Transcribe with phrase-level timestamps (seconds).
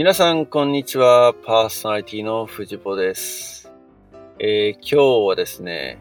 [0.00, 1.34] 皆さん、こんにちは。
[1.34, 3.70] パーソナリティの藤子です。
[4.38, 5.98] えー今日はですね、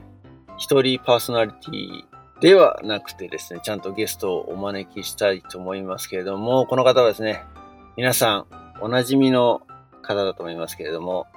[0.57, 2.05] 一人パーソナリティ
[2.39, 7.43] ではなくてですね、ちゃんとゲストをお招きしたいと思いますけれども、この方はですね、
[7.97, 8.45] 皆さん、
[8.79, 9.63] おなじみの
[10.01, 11.27] 方だと思いますけれども、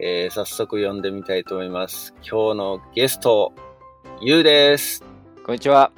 [0.00, 2.14] えー早速呼んでみたいと思います。
[2.18, 3.52] 今日のゲスト、
[4.20, 5.04] ゆうです。
[5.44, 5.90] こんにちは。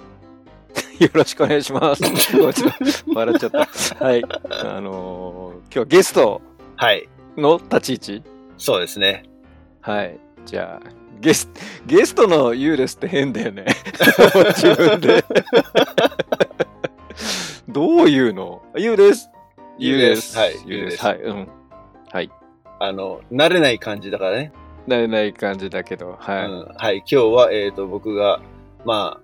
[0.99, 2.03] よろしくお願いします。
[2.37, 4.05] ごめんちょっと笑っちゃった。
[4.05, 4.25] はい。
[4.25, 6.41] あのー今日はゲスト
[6.77, 7.09] はい。
[7.37, 8.23] の立ち位置？
[8.57, 9.25] そうですね。
[9.81, 10.19] はい。
[10.47, 10.89] じゃあ、
[11.21, 11.49] ゲス
[11.87, 13.67] ゲストのユーレスって変だよね。
[14.55, 15.25] 自分で。
[17.69, 18.63] どういうの？
[18.77, 19.31] ユーです。
[19.79, 20.75] ユーですはいユーで。
[20.75, 21.19] ユーですすはい。
[21.19, 21.49] うん。
[22.13, 22.31] はい。
[22.81, 24.53] あの、慣れない感じだからね。
[24.87, 26.47] 慣れない感じだけど、はい。
[26.47, 28.41] うんはい、今日は、えっ、と、僕が、
[28.85, 29.21] ま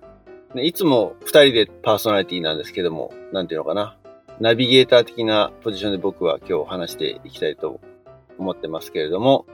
[0.55, 3.97] ねいつも二人でパーソナリティなんですけども、なんていうのかな。
[4.39, 7.79] ナビゲーター的なポジションで僕は今日話していきたいと
[8.39, 9.45] 思ってますけれども、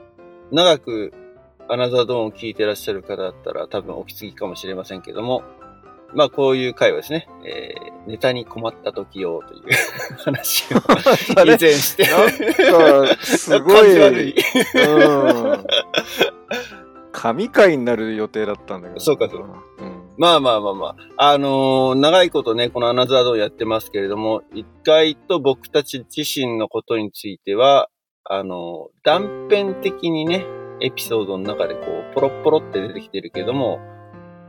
[0.50, 1.12] 長く
[1.68, 5.42] アナザードーンを聞いてらっしゃる方だったら多分お気づきかもしれませんけども、
[6.14, 9.60] まあこういう回はですね、えーネタに困った時用という
[10.16, 10.78] 話を
[11.44, 14.30] 以前して、なんか、すご感じ悪い。
[14.30, 14.34] い。
[14.74, 15.64] うん。
[17.12, 19.00] 神回になる予定だったんだけど。
[19.00, 19.97] そうかそううん。
[20.18, 21.30] まあまあまあまあ。
[21.30, 27.88] あのー長いことね、このアナザードーンやってますけれども、一回と僕たち自身のことについては、
[28.24, 30.44] あのー断片的にね、
[30.80, 33.78] エピソードの中でこう、ポロッポロって出てきてるけども、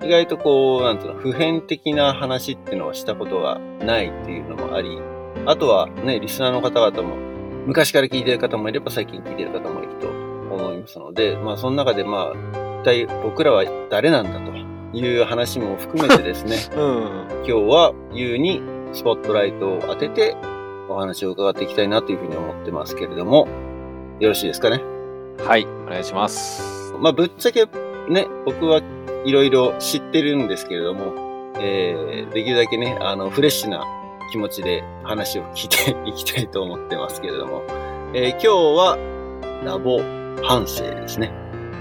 [0.02, 4.98] 意外とこう、なんていうの、普遍的な話っていうのはしたことがないっていうのもあり、
[5.45, 7.16] あとはね、リスナーの方々も、
[7.67, 14.52] 昔から聞いてる方もいれば最近聞いてる方もいると思いますので、まあその中でまあ、一体僕らは誰なんだと
[14.94, 17.02] いう話も含めてですね、 うん。
[17.38, 18.62] 今日はゆうに
[18.94, 20.36] スポットライトを当てて
[20.90, 23.48] お話を伺っていきたいなというふうに思ってますけれども、
[24.20, 24.82] よろしいですかね？
[25.45, 26.94] はい、お願いします。
[27.00, 27.66] まあぶっちゃけ
[28.10, 28.82] ね、僕は
[29.26, 31.14] いろいろ知ってるんですけれども、
[31.60, 33.83] えー、できるだけね、あの、フレッシュな
[34.32, 37.61] 気持ちで話を聞いて いきたいと思ってますけれども、
[38.14, 38.98] えー今日は
[39.64, 40.00] ラボ
[40.42, 41.32] 反省ですね。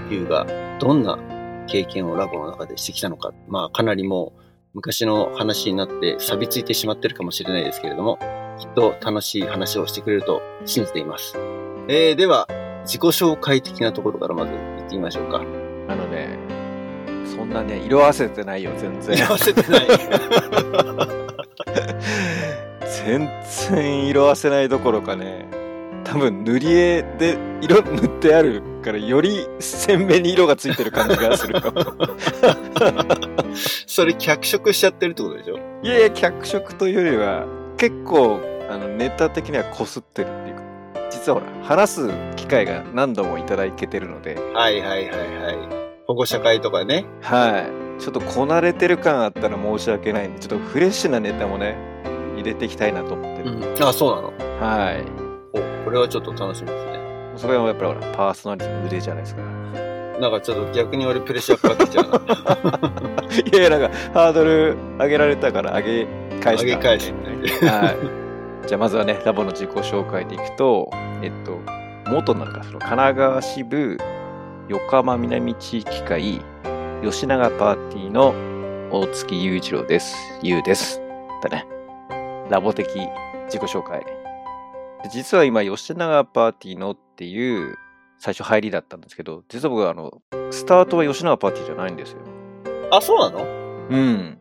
[0.09, 0.45] ゆうが
[0.79, 1.17] どんな
[1.69, 4.41] 経験をラボの中でしてきたのか、まあかなりもう
[4.73, 8.19] 昔の話になって錆びついてしまってるかもしれないですけれども、
[8.59, 11.35] きっと楽しい話をしてくれると信じています。
[11.87, 12.47] えー、では、
[12.83, 15.41] 自己紹介的なところからまず行ってみましょうか。
[15.87, 16.37] あのね、
[17.25, 19.25] そんなね、色あせてないよ、全然。
[19.27, 19.87] 合わせてない。
[23.05, 23.29] 全
[23.69, 25.47] 然色あせないどころかね、
[26.11, 31.83] 多分塗り絵で色塗ってあるから、より鮮明に色がついてる感じがするかも。
[33.85, 35.59] それ脚色しちゃってるってことでしょ？
[35.83, 37.45] いやいや、脚色というよりは、
[37.77, 38.39] 結構、
[38.69, 40.61] あの、ネタ的にはこすってるっていうか、
[41.11, 45.57] 実はほら、話す機会が何度もいただけてるので、はいはいはいはい。
[46.07, 47.05] 保護者会とかね。
[47.21, 47.59] は
[47.97, 48.01] い。
[48.01, 51.77] ちょっとこなれてる感あったら申し訳ないんで、ちょっとフレッシュなネタもね、
[52.35, 53.85] 入れていきたいなと思ってる。
[53.85, 54.33] あ、そうなの？
[54.59, 55.28] はい。
[55.53, 56.99] お、これはちょっと楽しみですね。
[57.35, 59.41] それはやっぱりほら、パーソナリティの腕じゃないですか。
[60.19, 62.19] なんかちょっと逆に俺プレッシャーかかってきちゃうな。
[63.45, 66.07] いやいや、なんか、ハードル上げられたから上げ
[66.41, 66.65] 返した。
[66.65, 67.69] 上げ返しね。
[67.69, 67.91] は
[68.65, 68.67] い。
[68.67, 70.89] じゃあまずはね、ラボの自己紹介でいくと、
[71.21, 71.57] えっと、
[72.09, 73.97] 元なんかその神奈川支部
[74.67, 76.41] 横浜南地域会
[77.03, 78.33] 吉永パーティーの
[78.91, 80.17] 大月雄一郎です。
[80.41, 81.01] ゆうです。
[81.41, 81.65] だね。
[82.49, 82.87] ラボ的
[83.45, 84.18] 自己紹介。
[85.03, 87.77] で実は今、吉永パーティーのっていう
[88.17, 90.21] 最初入りだったんですけど、実は僕はあの、
[90.51, 92.19] スタートは吉永パーティーじゃないんですよ。
[92.91, 93.45] あ、そうなの？
[93.89, 94.39] うん。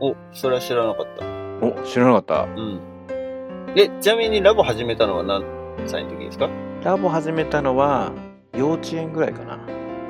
[0.00, 1.24] お、それは知らなかった。
[1.64, 2.42] お、知らなかった？
[2.44, 2.80] うん。
[3.74, 5.44] で、ちなみにラボ始めたのは何
[5.86, 6.50] 歳の時ですか？
[6.82, 8.12] ラボ始めたのは
[8.54, 9.54] 幼稚園ぐらいかな。
[9.54, 9.58] う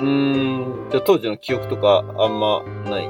[0.03, 0.91] ーん。
[0.91, 3.09] じゃあ当時の記憶とかあんまない？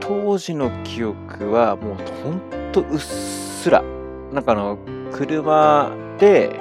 [0.00, 2.40] 当時の記憶はもうほん
[2.72, 3.82] とうっすら。
[4.32, 4.78] なんかあの、
[5.12, 6.60] 車で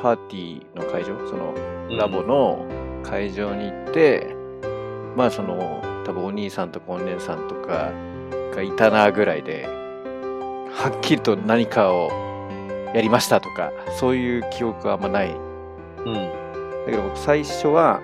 [0.00, 1.54] パーティーの会場、その
[1.96, 2.66] ラボの
[3.02, 4.34] 会場に行って、
[5.16, 7.92] まあその、多分お兄さんとかお姉さんとか
[8.54, 9.66] がいたなぐらいで、
[10.70, 12.10] はっきりと何かを
[12.94, 15.30] やりましたとか、そういう記憶はあんまない。
[15.30, 15.34] う
[16.10, 16.14] ん。
[16.14, 18.00] だけど僕最初は、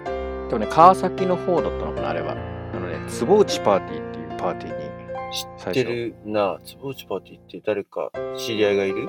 [0.49, 2.33] でもね、川崎の方だったのかな、あれは。
[2.33, 4.91] あのね、坪内パーティーっていうパーティーに
[5.33, 6.59] 知ってるな。
[6.65, 9.09] つぼうちパーティーって誰か知り合いがいる？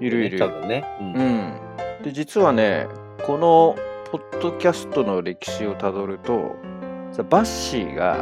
[0.00, 0.38] いるいる。
[0.38, 0.84] 多分ね。
[1.00, 2.02] うんうん。
[2.04, 2.86] で、実はね、
[3.24, 3.76] この
[4.10, 6.56] ポッドキャストの歴史をたどると、
[7.12, 8.18] さバッシーが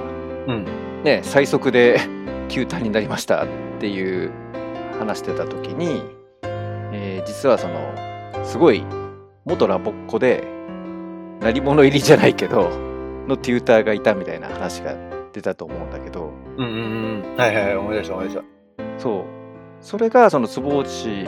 [0.46, 0.66] うん。
[1.04, 2.00] ね、最速で
[2.48, 3.46] 球体になりましたっ
[3.78, 4.32] ていう
[4.98, 6.02] 話してた時に、
[6.92, 7.92] えー実はその
[8.44, 8.84] すごい
[9.44, 10.44] 元ラボっ子で
[11.40, 12.70] 何者入りじゃないけど
[13.26, 14.94] のテューターがいたみたいな話が
[15.32, 16.74] 出たと思うんだけどうんうん
[17.32, 17.36] うん。
[17.36, 18.42] はいはいはい、思い出した思い出した。
[18.98, 19.24] そう
[19.80, 21.26] それがその坪内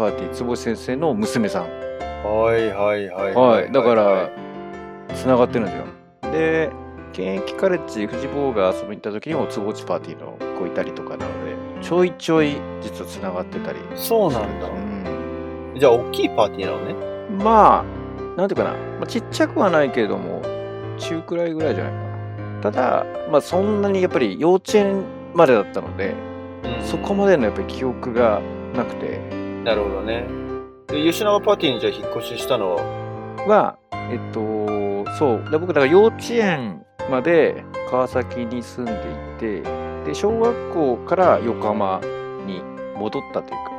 [0.00, 3.34] パーティー坪内先生の娘さんはいはいはい。
[3.34, 4.30] はい、だかはら
[5.12, 6.32] い、つながってるんですよ。
[6.32, 6.70] で、
[7.12, 13.78] 現役カレッジ、富士坊が遊びに行った時にも、つぼちパーティーの子いたりとかなので、ちょいちょい実はつながってたり。
[13.94, 14.70] そうなんだう。
[14.70, 17.44] んじゃあ、大きいパーティーなのね。
[17.44, 20.40] まあ、なんていうかな、まあ、ちっちゃくはないけれども、
[20.96, 22.60] 中くらいぐらいじゃないかな。
[22.62, 25.04] ただ、まあ、そんなにやっぱり幼稚園
[25.34, 26.14] までだったので、
[26.64, 28.40] うんそこまでのやっぱり記憶が
[28.74, 30.26] なくて、なるほどね。
[30.88, 32.82] で、吉永パーティーにじゃあ引っ越ししたのは、
[33.46, 33.78] は、
[34.10, 35.50] えっと、そう。
[35.50, 39.62] で僕、だから幼稚園まで川崎に住んでいて、
[40.04, 42.00] で、小学校から横浜
[42.46, 42.62] に
[42.96, 43.70] 戻ったというか、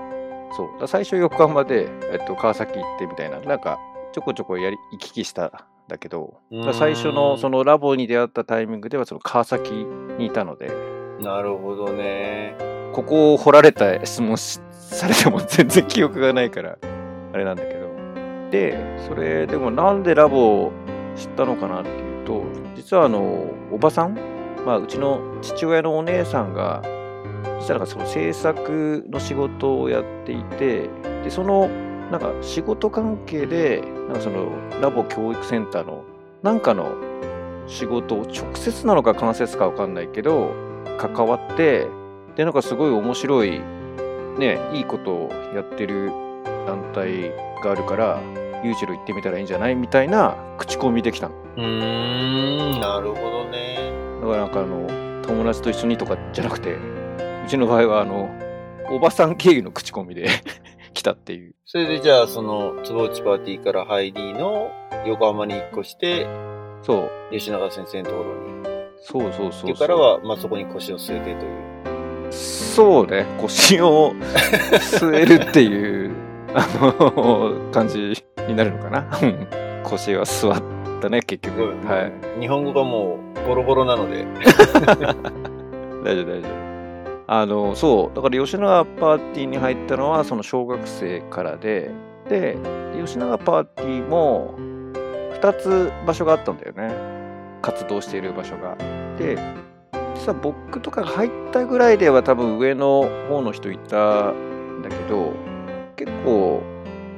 [0.56, 0.88] そう。
[0.88, 3.80] 最初横浜で、えっと、川崎行ってみたいな、なんか、
[4.14, 5.52] ちょこちょこやり、行き来したん
[5.88, 6.36] だけど、
[6.74, 9.72] 最初のそのラボに出会ったタイミングでは、その川崎
[10.18, 10.72] にいたので、
[11.20, 12.56] なるほどね。
[12.94, 14.60] ここを掘られた質問し
[14.96, 16.78] されても全然記憶がないから、
[17.34, 17.90] あれなんだけど。
[18.52, 18.78] で、
[19.08, 20.72] それでもなんでラボを
[21.16, 22.44] 知ったのかなっていうと、
[22.76, 24.18] 実はあの、おばさん
[24.66, 26.82] まあ、うちの父親のお姉さんが、
[27.60, 30.90] 実はなんかその制作の仕事をやっていて、
[31.24, 31.70] で、その、
[32.12, 34.52] なんか仕事関係で、なんかその
[34.82, 36.04] ラボ教育センターの
[36.44, 36.94] なんかの
[37.68, 40.52] 仕事を直接なのか間接かわかんないけど、
[41.00, 41.88] 関わって、
[42.36, 43.62] で、なんかすごい面白い、
[44.38, 46.12] ね、いいことをやってる
[46.66, 47.32] 団体
[47.64, 48.20] があるから、
[48.64, 49.76] ユージロ行ってみたらいいんじゃない？
[49.76, 51.36] みたいな口コミできたの。
[51.58, 53.92] うーん、なるほどね。
[54.22, 56.80] だからなんかあの、友達と一緒にとかじゃなくて、う
[57.48, 58.30] ちの場合はあの、
[58.92, 60.28] おばさん経由の口コミで
[60.94, 61.56] 来たっていう。
[61.66, 64.70] それでじゃあ、その、坪内パーティーから入りの
[65.06, 66.28] 横浜に引っ越して、
[66.84, 68.52] そう、吉永先生のところに。
[69.04, 69.68] そうそうそうそう。
[69.68, 71.91] でからは、まあ、そこに腰を据えてという。
[72.32, 76.12] そうね、腰を据えるっていう、
[76.54, 79.20] あの、感じになるのかな？
[79.22, 79.48] うん
[79.84, 80.62] 腰は座っ
[81.02, 81.76] たね、結局。
[81.86, 82.40] はい。
[82.40, 84.26] 日本語がもう、ボロボロなので。
[86.06, 86.52] 大丈夫、大丈夫。
[87.28, 91.92] あの、そう、だから吉永パーティーに入ったのは、その小学生からで、
[92.30, 92.58] で、
[93.04, 94.54] 吉永パーティーも、
[95.42, 96.94] 2つ場所があったんだよね。
[97.62, 98.76] 活動している場所が。
[99.18, 99.38] で、
[100.22, 105.34] 実は僕とかが入ったぐらいでは多分上の方の人いたんだけど、
[105.96, 106.62] 結構、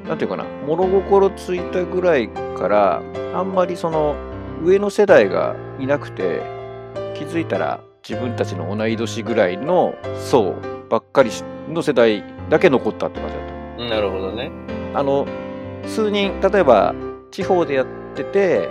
[0.08, 3.02] なんていうかな、物心ついたぐらいから、
[3.34, 4.16] あんまりその、
[4.64, 6.44] 上の世代がいなくて、
[7.14, 10.56] 気づいたら自分たちの同い年ぐらいの層
[10.90, 11.32] ばっかり
[11.68, 13.48] の世代だけ残ったって感じだっ
[13.90, 13.96] た。
[13.96, 14.50] なるほどね。
[14.94, 15.28] あの、
[15.86, 16.96] 数人、例えば
[17.32, 17.86] 地方でやっ
[18.16, 18.70] てて、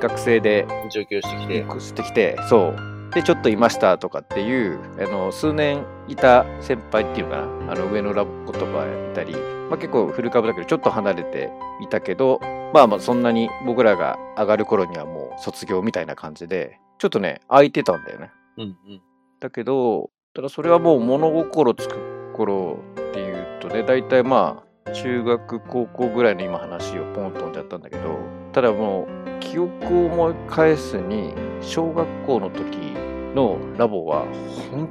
[0.00, 1.80] 学生で上京してきて。
[1.80, 2.92] してきて、そう。
[3.14, 9.34] で、ちょっといましたとかっていう、あの、数年いた先輩っていうのかな、あの、上のラボ言葉いたり、
[9.68, 11.50] まあ結構古株だけど、ちょっと離れて
[11.80, 12.40] いたけど、
[12.72, 18.30] まあまあそんなに僕らが上がる頃にはもう卒業みたいな感じで、ちょっとね、空いてたんだよね。
[18.56, 18.76] うんうん。
[19.40, 28.18] だけど、ただそれはもう物心つく頃っていうとね、大体まあ、中学、高校ぐらいの今話をポンと飛んじゃったんだけど、
[28.52, 32.96] ただもう、記憶を思い返すに、小学校の時
[33.34, 34.24] のラボは、
[34.70, 34.88] 本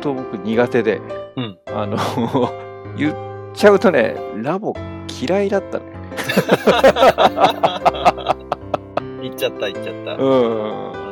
[0.00, 1.00] 当僕苦手で、
[1.36, 1.96] うんあの、
[2.96, 3.14] 言っ
[3.54, 4.72] ちゃうとね、ラボ
[5.20, 5.84] 嫌いだったね。
[9.22, 10.14] 行っちゃった、行っちゃった。
[10.14, 10.86] うん。
[10.86, 11.02] うん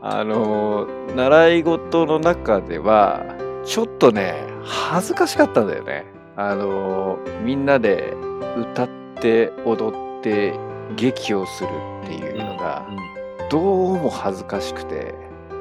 [0.00, 3.20] あのー習い事の中では
[3.64, 6.06] ちょっとね恥ずかしかったんだよね。
[6.36, 8.14] あのーみんなで
[8.56, 8.88] 歌っ
[9.20, 10.54] て踊って
[10.96, 11.70] 劇をする
[12.04, 12.96] っていうのがうん
[13.48, 15.14] どうも恥ずかしくて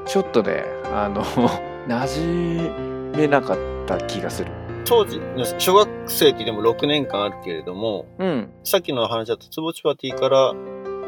[0.07, 1.23] ちょっとねあの
[1.87, 4.51] 馴染めなかった気がする。
[4.85, 5.19] 当時、
[5.57, 8.49] 小学生って言っても6年間あるけれども、うん。
[8.63, 10.53] さっきの話だと、つぼちパーティーから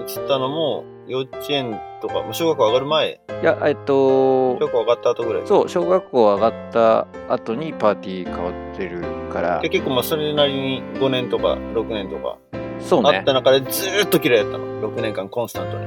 [0.05, 5.47] 移ったのも、幼稚園とか、まあ小学校上がる前、いやえっと小学校上がった後ぐらい。
[5.47, 9.01] そう小学校上がった後にパーティー変わってる
[9.31, 12.37] からで結構まあそれなりに5年とか6年とか
[12.81, 14.91] そうねあった中でずーっと嫌いだったの。
[14.91, 15.85] 6年間コンスタントに。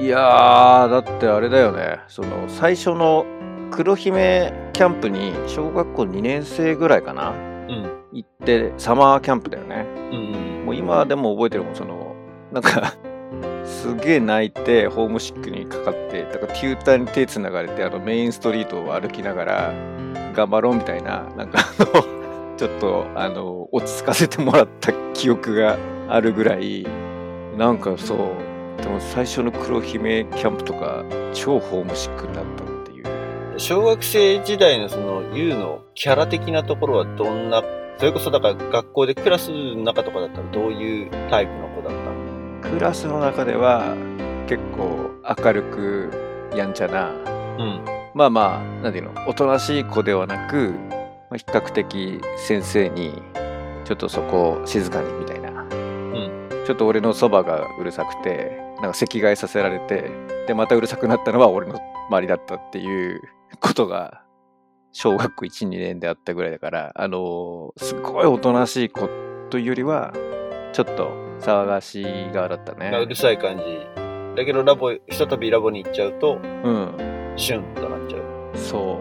[0.00, 2.00] いやー、だってあれだよね。
[2.08, 3.26] その、最初の
[3.70, 8.00] 黒姫キャンプに小学校2年生ぐらいかなうん。
[8.10, 9.84] 行って、サマーキャンプだよね。
[10.10, 10.64] うんうん。
[10.64, 12.16] もう今でも覚えてるもん、その、
[12.50, 12.94] なんか、
[13.66, 19.72] すげえ泣いて、ホームシックにかかって、だからテューターに手つながれて、あのメインストリートを歩きながら、
[20.34, 22.04] 頑張ろうみたいな、なんかあの、
[22.56, 25.76] ちょっと、あの、落ち着かせてもらった記憶が
[26.08, 26.86] あるぐらい、
[27.58, 28.18] なんかそう、
[28.78, 33.58] でも最初の黒姫キャンプとか、超ホームシックになったっていう。
[33.58, 37.62] 小学生時代のその U のキャラ的なところはどんな、
[37.98, 41.98] それこそだから学校でクラスの中とかだったらどういうタイプの子だっ
[42.62, 42.74] たの？
[42.74, 43.94] クラスの中では
[44.48, 46.10] 結構明るく
[46.56, 47.84] やんちゃな、うん。
[48.14, 50.74] まあまあ、なんていうの、おとなしい子ではなく、
[51.30, 53.22] まあ比較的先生に、
[53.84, 55.29] ちょっとそこを静かにみたいな。
[56.70, 60.08] ちょっと俺のそばがうるさくて、なんか席替えさせられて、
[60.46, 63.20] で、またうるさくなったのは俺の周りだったっていう
[63.58, 64.22] ことが、
[64.92, 69.08] 小学校1、2年であったぐらいだから、あのーすごいおとなしい子
[69.50, 70.12] というよりは、
[70.72, 71.10] ちょっと
[71.40, 72.92] 騒がしい側だったね。
[72.92, 73.64] まあうるさい感じ。
[74.36, 77.34] だけどラボ、ひとたびラボに行っちゃうと、うん。
[77.34, 78.56] シュンとなっちゃう。
[78.56, 79.00] そ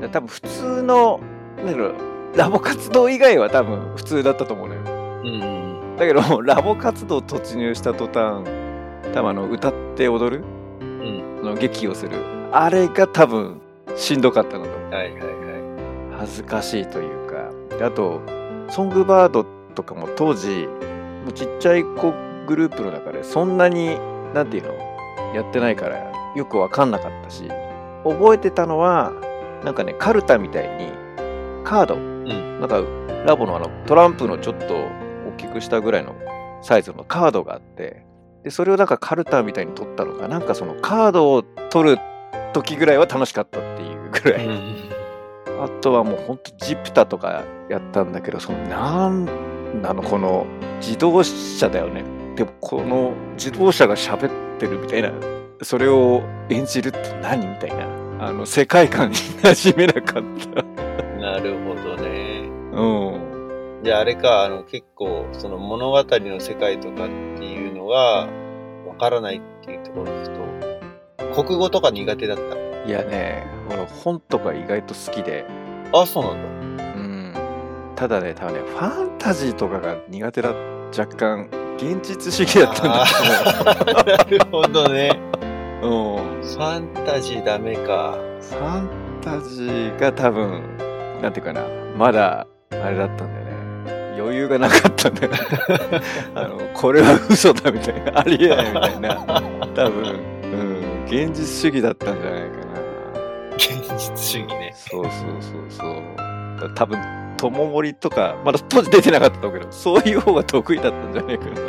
[0.00, 1.20] だ多分普通の、
[1.58, 1.94] なんだろう、
[2.34, 4.80] ラボ活動以外は多分普通だったと思うのよ。
[5.24, 5.53] うん。
[5.96, 8.44] だけど、 ラボ活動突入した途端、
[9.12, 10.44] 多分あの、歌って踊る
[10.80, 11.38] うん。
[11.40, 12.16] その劇をする。
[12.52, 13.60] あれが多分
[13.96, 14.70] しんどかったのと。
[14.94, 17.76] はいはいは恥ずかしいというか。
[17.76, 18.20] であと、
[18.68, 20.68] ソングバードとかも当時、
[21.24, 22.12] もうちっちゃい子
[22.46, 23.98] グループの中でそんなに、
[24.34, 24.70] なんていうの、
[25.34, 25.98] やってないから
[26.34, 27.48] よくわかんなかったし、
[28.04, 29.12] 覚えてたのは、
[29.64, 30.92] なんかね、カルタみたいに、
[31.64, 31.98] カード、い。
[31.98, 32.60] うん。
[32.60, 32.80] なんか
[33.26, 35.03] ラボのあのトランプのちょっと大
[35.34, 36.14] きくしたぐらいの
[36.62, 38.04] サイズのカードがあって、
[38.42, 41.98] で、それをなんかカルタみたいに取ったのか、なんかそのカードを取る
[42.52, 44.48] 時ぐらいは楽しかったっていうぐらい。
[45.60, 49.24] あとはもうほんとジプタとかやったんだけど、そのなん
[49.80, 50.46] なのこの
[50.80, 52.04] 自動車だよね。
[52.36, 55.12] でもこの自動車が喋ってるみたいな、
[55.62, 57.86] それを演じるって何みたいな、
[58.26, 60.22] あの世界観に馴染めなかっ
[60.54, 60.62] た。
[61.18, 62.50] なるほどね。
[62.72, 63.23] うん。
[63.84, 68.26] じゃああれか、あの結構その物語の世界とかっていうのが
[68.86, 70.32] わからないっていうところに行
[71.18, 72.38] くと、国語とか苦手だっ
[72.86, 75.46] いやね、俺本とか意外と好きで、
[75.90, 76.00] た。
[76.00, 76.84] あ、そうなんだ。
[76.84, 77.34] うん。
[77.96, 80.52] ただね、多分ね、ファンタジーとかが苦手だ、
[80.96, 81.48] 若干、
[81.78, 85.18] 現実主義だったんだあーなるほどね。
[85.82, 85.90] うん。
[86.42, 88.18] ファンタジーダメか。
[88.40, 88.88] ファン
[89.22, 90.62] タジーが多分、
[91.22, 93.53] なんていうかな、まだ、あれだったんだよね。
[94.18, 95.38] 余裕がなかったんだよね。
[96.34, 99.16] あの、これは嘘だみたいな、ありえないみたいな、
[99.74, 100.02] 多分、
[100.42, 102.64] うん、現実主義だったんじゃないかな。
[103.56, 104.72] 現実主義ね。
[104.74, 106.02] そうそうそうそう。
[106.60, 106.98] だ多分、
[107.36, 111.60] 友森とか、まだ当時出てなかったと思うけど、そういう方が得意だったんじゃないかな。
[111.60, 111.64] う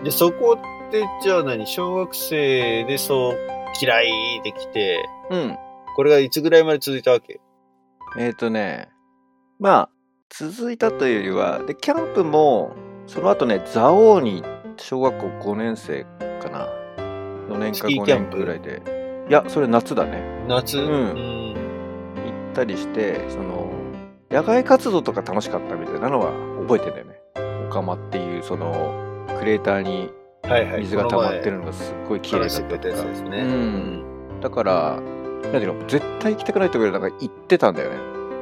[0.00, 0.04] ん。
[0.04, 1.66] で、そこって、じゃあ何？
[1.66, 3.38] 小学生でそう
[3.80, 5.56] 嫌いできて、うん。
[5.96, 7.40] これがいつぐらいまで続いたわけ？
[8.18, 8.88] えっ、ー、とね、
[9.58, 9.88] まあ、
[10.34, 12.72] 続いたというよりは、で、キャンプも、
[13.06, 14.42] その後ね、蔵王に
[14.78, 16.04] 小学校5年生
[16.40, 16.68] かな。
[17.50, 18.82] 4年か5スキーキャンプ年くらいで。
[19.28, 20.22] いや、それ夏だね。
[20.48, 20.78] 夏？
[20.78, 21.54] うんうん。
[21.54, 23.70] 行ったりして、その、
[24.30, 27.20] 野外活動とか楽しかったみたいなのは覚えてんだよね。
[27.68, 30.10] オカマっていう、その、クレーターに
[30.44, 30.80] はいはい。
[30.80, 33.42] 水が溜まってるのがすっごい綺麗だったとかたやつですね。
[33.42, 34.04] うん。
[34.40, 37.96] だから、なんていうの、絶対行きたくないところなんか行ってたんだよね。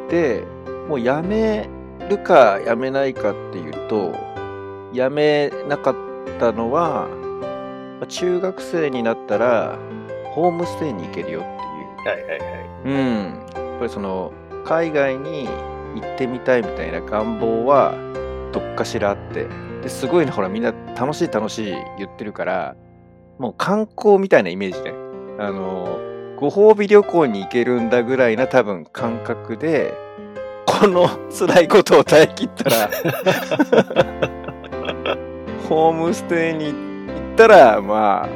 [0.09, 0.45] で、
[0.89, 1.69] もうやめ
[2.11, 4.13] るかやめないかっていうと、
[4.93, 5.95] やめなかっ
[6.39, 7.09] たのは、
[7.99, 9.79] まあ中学生になったら、
[10.35, 11.57] ホームステイに行けるよっていう。
[12.09, 12.71] はいはいはい。
[12.85, 13.71] うん。
[13.71, 14.33] やっぱりその、
[14.65, 15.49] 海外に
[15.95, 17.95] 行ってみたいみたいな願望は、
[18.53, 19.47] どっかしらあって。
[19.83, 22.77] で、すごいね、ほら、みんな楽しい楽しい言ってるから、
[23.39, 24.93] もう観光みたいなイメージね。
[25.39, 25.99] あの、
[26.39, 29.95] ご褒美旅行に行けるんだぐらいな多分感覚で、
[30.81, 32.89] この辛いことを耐え切ったら、
[35.69, 36.73] ホームステイに行
[37.35, 38.29] ったら、まあ、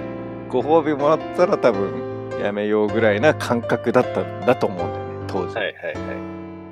[0.50, 5.56] ご褒美もらったら多分やめようぐらいな感覚だったんだと思うんだよね、当時。
[5.56, 5.90] はいはいは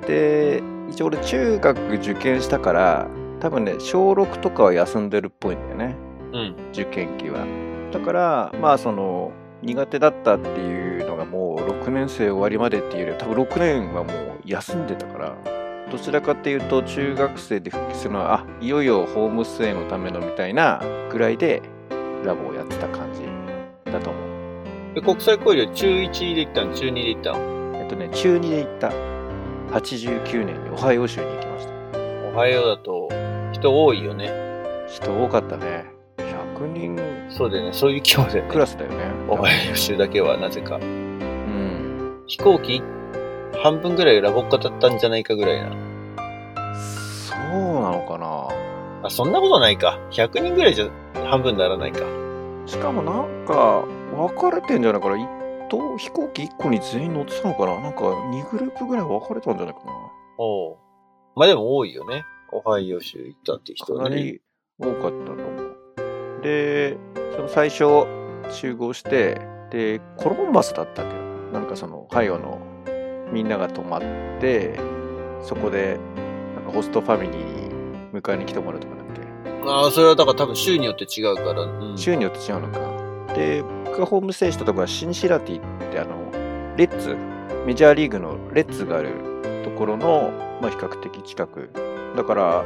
[0.03, 0.07] い。
[0.07, 0.61] で、
[0.91, 3.07] 一応俺中学受験したから、
[3.39, 5.95] 多分ね、小6とかは休んでるっぽいんだよね、
[6.33, 6.55] うん。
[6.71, 7.47] 受験期は。
[7.91, 9.31] だから、まあその、
[9.63, 14.13] 苦手だったっていうのがもう6年生終わりまでっていうよりは、多分6年はもう
[14.45, 15.62] 休んでたから、
[15.93, 20.81] どちらかっていうと中学生で復帰するのは、あ、いよいよホームステイのためのみたいな
[21.11, 21.61] ぐらいで
[22.25, 23.21] ラボをやってた感じ
[23.91, 24.19] だと思
[24.91, 24.95] う。
[24.95, 28.89] で、国際交流中1で行ったん中2で行ったんえっとね、中2で行った
[29.77, 31.73] 89年にオハイオ州に行きました。
[32.33, 33.09] おはようだと
[33.51, 34.31] 人多いよね。
[34.87, 35.85] 人多かったね。
[36.17, 36.97] 100人
[37.29, 37.71] そうだよね。
[37.71, 39.05] そういう規模で、クラスだよね。
[39.29, 40.77] おはよう州だけはなぜか。
[40.77, 42.23] うん。
[42.25, 42.81] 飛行機？
[43.63, 45.69] 半分ぐらいラボっ子だったんじゃないかぐらいな。
[45.69, 45.75] な
[47.91, 48.49] のかな？
[49.07, 49.97] あ、そんなことないか。
[50.11, 50.89] 100人ぐらいじゃ
[51.29, 51.99] 半分ならないか。
[52.65, 55.15] しかもなんか、分かれてんじゃないかな？
[55.15, 55.29] 一
[55.69, 57.79] 等飛行機1個に全員乗ってたのかな？
[57.79, 59.91] なんか2グループぐらい分かれたんじゃないかな？
[60.39, 60.77] おう
[61.37, 62.25] まあでも多いよね。
[62.51, 64.03] オハイオ州行ったって人ね。
[64.03, 64.41] かなり
[64.77, 65.41] 多かったと思
[66.41, 66.41] う。
[66.43, 66.97] で、
[67.37, 67.85] その最初
[68.51, 69.39] 集合して、
[69.71, 71.13] で、コロンバスだったっけ？
[71.53, 72.59] なんかその、ハイオの
[73.31, 74.01] みんなが泊まっ
[74.39, 74.79] て、
[75.41, 75.99] そこで、
[76.55, 77.37] なんかホストファミリー
[78.13, 79.21] に迎えに来てもらうとかだっけ？
[79.69, 81.61] ああ、それはだから多分州によって違うから。
[81.61, 83.33] うん、州によって違うのか。
[83.33, 86.31] で、僕がホームステイしたところはシンシラティってあの、
[86.77, 87.15] レッツ、
[87.65, 89.09] メジャーリーグのレッツがある
[89.63, 91.69] ところの、まあ、比較的近く。
[92.15, 92.63] だから、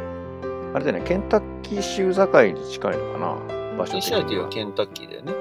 [0.74, 4.44] あれだよね、ケンタッキー州境に近いのかな、場所的シンシナティには。
[4.44, 5.32] はケンタッキーだよね。
[5.32, 5.36] ん？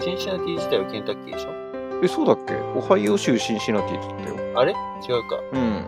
[0.00, 1.65] シンシナティ自体はケンタッキーでしょ？
[2.02, 2.54] え、そうだっけ？
[2.76, 4.58] オハイオ州シンシナティって言ったよ。
[4.60, 4.72] あれ？
[4.72, 5.38] 違うか。
[5.52, 5.86] うん。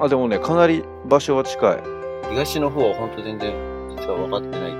[0.00, 1.82] あ、でもね、かなり場所は近い。
[2.30, 3.52] 東の方は本当全然
[3.96, 4.72] 実は分かってない。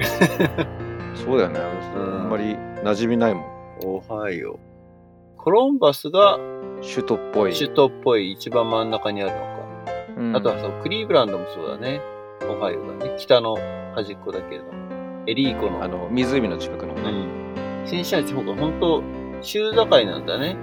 [1.16, 1.60] そうだよね。
[1.96, 3.44] うんあんまり馴染みないもん。
[3.84, 4.58] オハイオ。
[5.36, 6.38] コロンバスが
[6.82, 7.54] 首都っぽい。
[7.54, 9.44] 首都っぽい一番真ん中にあるのか。
[10.18, 12.00] うんあとはそう、クリーブランドもそうだね。
[12.48, 13.14] オハイオがね。
[13.18, 13.56] 北の
[13.94, 14.70] 端っこだけれども。
[15.26, 15.82] エリーコの。
[15.82, 17.10] あの、湖の近くのうね。
[17.10, 17.86] ん。
[17.86, 19.02] シンシナティ方が本当
[19.42, 20.56] 州境なんだね。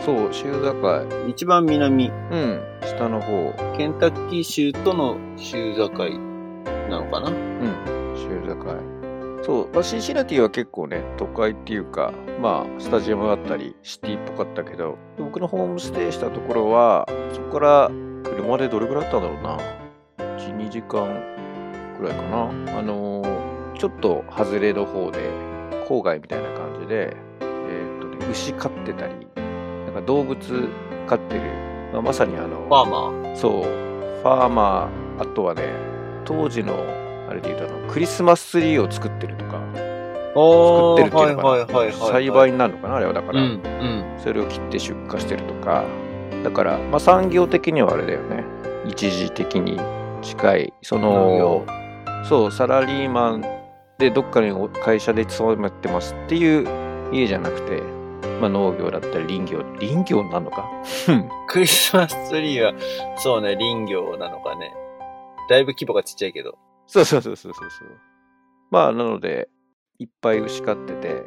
[0.00, 1.06] そう、州境。
[1.28, 2.08] 一番南。
[2.08, 3.52] うん、下の方。
[3.76, 5.88] ケンタッキー州との州境
[6.88, 7.30] なのかな。
[7.30, 8.54] うん、州境。
[9.42, 17.90] そう、まあ、シンシナティは結構ね、都会っていうか、まあ、スタジアムがあったり、シティっぽかったけど、僕のホームステイしたところは、そこから
[18.24, 19.58] 車でどれぐらいだったんだろうな。
[20.38, 21.22] 1、2時間
[22.00, 22.78] ぐらいかな。
[22.78, 25.18] あのーちょっと外れの方で、
[25.88, 27.16] 郊外みたいな感じで、
[28.34, 29.14] 牛飼ってたり、
[29.86, 30.68] なんか動物
[31.06, 31.40] 飼ってる、
[31.92, 33.36] まあ、まさにあの、ファーマー。
[33.36, 35.62] そう、ファーマー、あとはね、
[36.24, 36.74] 当時の、
[37.28, 39.60] あれで言うとあの、クリスマスツリーを作ってるとか、
[40.34, 44.04] お作ってるっていうのかはいはい、栽培になるのかな、あれはだから、うん、うん。
[44.18, 45.84] それを切って出荷してるとか、
[46.42, 48.44] だから、まあ産業的にはあれだよね、
[48.88, 49.78] 一時的に
[50.22, 51.64] 近い、その、
[52.28, 53.44] そう、サラリーマン
[53.98, 56.66] でどっかに会社で勤めてますっていう
[57.12, 57.93] 家じゃなくて、
[58.40, 60.68] まあ農業だったり林業、林業になるのか？
[61.48, 62.72] クリスマスツリーは、
[63.18, 64.74] そうね、林業なのかね。
[65.48, 66.56] だいぶ規模がちっちゃいけど。
[66.86, 67.88] そうそうそうそうそうそう。
[68.70, 69.48] まあ、なので、
[69.98, 71.22] いっぱい牛飼ってて、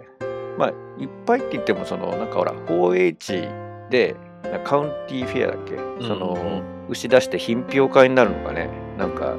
[0.57, 6.37] まあ、いっぱいって言っても、その、なんかほら、4H で、なカウンティーフェアだっけ、その、う
[6.73, 9.35] ん牛出して品評会になるのがね、なんか、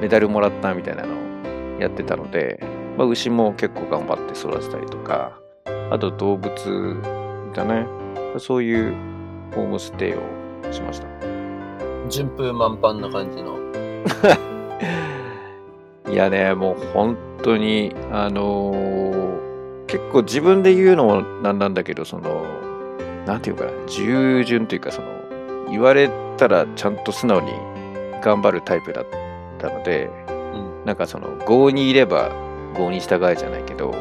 [0.00, 1.14] メダルもらったみたいなの
[1.76, 2.60] をやってたので、
[2.96, 5.32] まあ、牛も結構頑張って育てたりとか、
[5.90, 6.96] あと動物
[7.54, 7.86] だね。
[8.38, 8.94] そういう
[9.54, 11.06] ホームステイをしました。
[12.08, 13.58] 順風満帆な感じの。
[16.12, 19.14] いやね、もう本当に、あのー
[19.94, 22.44] 結構自分で言うのもなんなんだけど、その、
[23.26, 25.06] なんていうかな、従順というか、その、
[25.70, 27.52] 言われたらちゃんと素直に
[28.20, 29.06] 頑張るタイプだっ
[29.58, 30.84] たので、うん。
[30.84, 32.30] なんかその、郷にいれば
[32.76, 33.94] 郷に従えじゃないけど、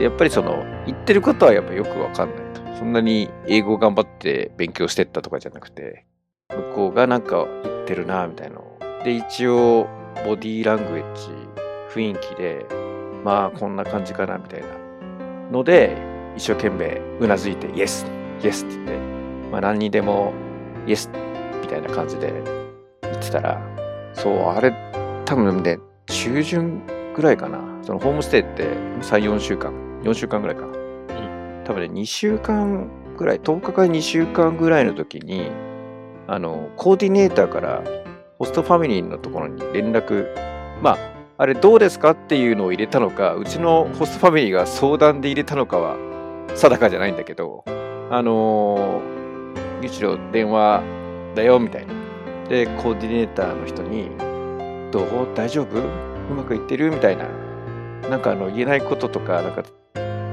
[0.00, 2.78] で、やっぱりその、言ってることはやっぱよくわかんないと。
[2.78, 6.06] そんなに英語を頑張って勉強してったとかじゃなくて、
[6.48, 9.86] 向こうがなんか言ってるな、みたいなので、一応、
[10.24, 11.28] ボディーラングエッジ、
[11.94, 12.64] 雰囲気で、
[13.24, 14.68] まあ、こんな感じかな、みたいな
[15.52, 15.94] ので、
[16.34, 18.06] 一生懸命うなずいて、イエス
[18.42, 18.96] イエスって言って、
[19.52, 20.32] まあ、何にでも、
[20.86, 21.10] イエス
[21.60, 22.32] みたいな感じで
[23.02, 23.60] 言ってたら、
[24.14, 24.72] そう、あれ、
[25.26, 26.80] 多分ね、中旬
[27.14, 27.58] ぐらいかな。
[27.82, 28.64] そのホームステイって
[29.02, 30.66] 3、4週間、4週間ぐらいか。
[31.64, 35.50] 多分ね、2週間ぐらい、10日から2週間ぐらいの時に、
[36.26, 37.82] あの、コーディネーターから、
[38.38, 40.26] ホストファミリーのところに連絡、
[40.82, 40.98] まあ、
[41.36, 45.96] あれどうですかっていうのを入れたのか、うちのホストファミリーが相談で入れたのかは
[46.54, 50.82] 定かじゃないんだけど、あのー、一郎電話
[51.34, 51.94] だよみたいな。
[52.48, 54.10] で、コーディネーターの人に、
[54.90, 55.34] どう？
[55.34, 55.78] 大丈夫？
[55.78, 56.90] うまくいってる？
[56.90, 57.26] みたいな。
[58.08, 59.62] なんかあの言えないこととか、なんか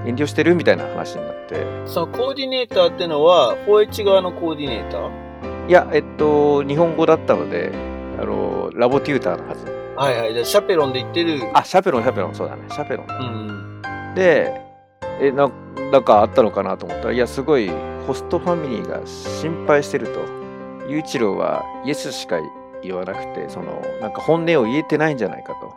[0.07, 0.55] 遠慮してる？
[0.55, 1.65] みたいな話になって。
[1.85, 5.69] そのコーディネーターってのは、4H 側のコーディネーター？
[5.69, 7.71] いや、えっと、日本語だったので、
[8.19, 9.65] あの、ラボテューターのはず。
[9.97, 10.33] はいはい。
[10.33, 11.39] じゃあシャペロンで言ってる。
[11.53, 13.07] あ、シャペロン、シャペロン、そうだね、シャペロン。
[13.07, 14.15] うん。
[14.15, 14.61] で、
[15.19, 15.51] え、な
[15.91, 17.69] なんかあったのかなと思ったら、いや、すごい、
[18.05, 20.19] ホストファミリーが心配してると。
[20.87, 22.37] 雄一郎はイエスしか
[22.81, 25.75] 言わなくて、その、なんか本音を言えてないんじゃないかと。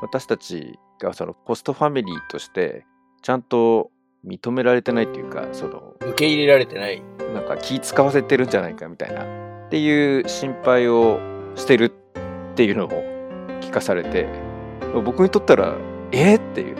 [0.00, 2.84] 私たちがそのホストファミリーとして、
[3.22, 3.90] ちゃんと
[4.26, 7.02] 認められてないっていうか、その、受け入れられてない。
[7.34, 9.22] なんか気使わせてるんじゃないかみたいな。
[9.66, 11.20] っていう心配を
[11.54, 11.92] してる
[12.52, 12.88] っていうのを
[13.60, 14.26] 聞かされて、
[15.04, 15.76] 僕にとったら、
[16.12, 16.76] えっていう。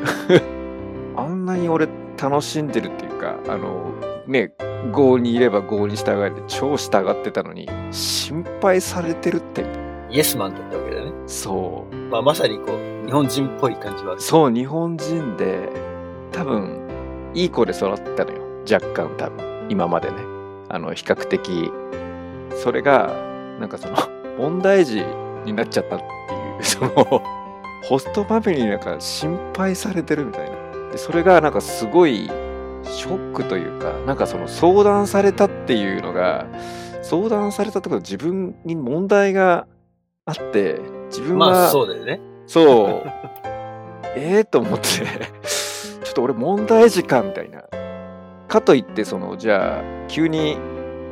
[1.17, 1.89] あんなに俺
[2.21, 3.93] 楽しんでるっていうか、あの、
[4.27, 4.53] ね、
[4.93, 9.65] 郷にいれば郷に従えて超従ってたのに、心配されてるって。
[10.11, 11.13] イエスマンだったわけだね。
[11.27, 11.95] そう。
[12.11, 14.19] まあ、まさにこう、日本人っぽい感じは。
[14.19, 15.69] そう、日本人で、
[16.33, 18.43] 多分、いい子で育ったのよ。
[18.71, 19.67] 若干多分。
[19.69, 20.17] 今までね。
[20.69, 21.71] あの、比較的。
[22.57, 23.15] それが、
[23.61, 23.97] なんかその、
[24.39, 25.05] 問題児
[25.45, 26.09] になっちゃったってい
[26.61, 27.23] う、 その、
[27.85, 30.91] ホストファミリーになんか心配されてるみたいな。
[30.91, 32.31] で、それがなんかすごい
[32.85, 36.47] ショックというか、なんかその相談されたっていうのが、
[37.03, 39.67] 相談されたところ自分に問題が
[40.27, 42.21] あって、自分は、まあ、そうだよね。
[42.47, 43.11] そう。
[44.17, 44.85] ええと思って、
[46.19, 47.63] と俺問題児かみたいな。
[48.49, 50.59] かといって、その、じゃあ、急に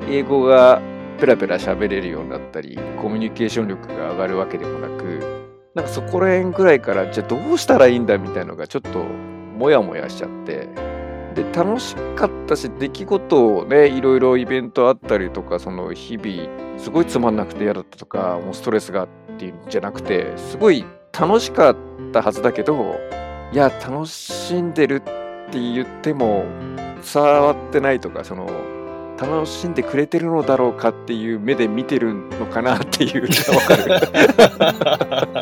[0.09, 0.81] 英語が
[1.21, 9.05] ペラペラ喋れるようになったり、コミュニケーション力が上がるわけでもなく、なんかそこら辺ぐらいから、じゃあどうしたらいいんだみたいのがちょっと
[9.59, 10.69] モヤモヤしちゃって、
[11.35, 21.77] で、楽しかったし、出来事をね、いろいろイベントあったりとか、その日々、すごいつまんなくて嫌だったとか、もうストレスがっていうんじゃなくて、すごい楽しかっ
[22.13, 22.97] たはずだけど、
[23.53, 25.01] いや、楽しんでるっ
[25.51, 26.45] て言っても
[27.13, 28.49] 伝わってないとか、その、
[29.19, 33.77] 楽しんでくれてるのだろうかっていう目で見てるのかなっていうのがわか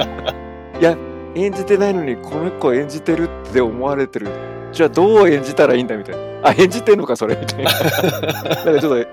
[0.04, 0.78] る。
[0.80, 0.96] いや、
[1.34, 4.28] 演じてないのにこの子演じてるって思われてる。
[4.72, 6.48] じゃあどう演じたらいいんだみたいな。
[6.50, 7.70] あ、演じてんのかそれみたいな。
[8.64, 9.06] なんかちょっと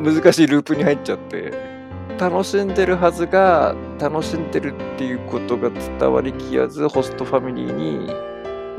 [0.00, 1.79] 難しいループに入っちゃって。
[2.18, 8.06] 楽しんでるはずが楽しんでるっていうことが伝わりきやずホストファミリーに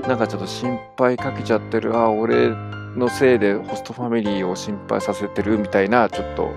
[0.08, 2.50] なんかちょっと心配かけちゃってるあ俺
[2.96, 6.52] のせいでホストファミリーを心配させてるみたいなちょっと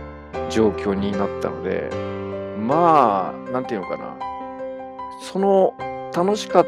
[0.51, 1.91] 状況になったので
[2.59, 4.17] まあなんていうのかな。
[5.23, 5.75] その
[6.15, 6.67] 楽しかっ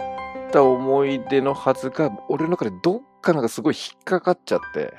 [0.51, 4.95] た思い出のはずが俺の中でどっかなんかすごい引っかかっちゃって。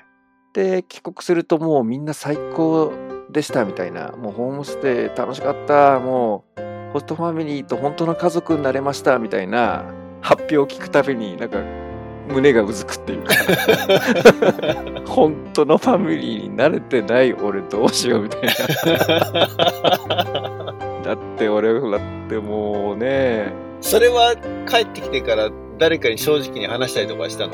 [0.54, 2.92] で帰国するともうみんな最高
[3.32, 4.12] でしたみたいな。
[4.12, 6.00] もうホームステイ楽しかった。
[6.00, 6.62] もう
[6.94, 9.84] ホストファミリーと本当の家族になれましたみたいな
[10.22, 11.60] 発表を聞くたびになんか
[12.30, 13.34] 胸がうずくっていうか。
[15.06, 18.50] 本当のファミリーに慣れてない俺どうしようみたいな。
[21.04, 23.52] だって俺だってもうね。
[23.82, 24.36] それは
[24.68, 27.54] 帰ってきてから誰かに正直に話したりとかしたの？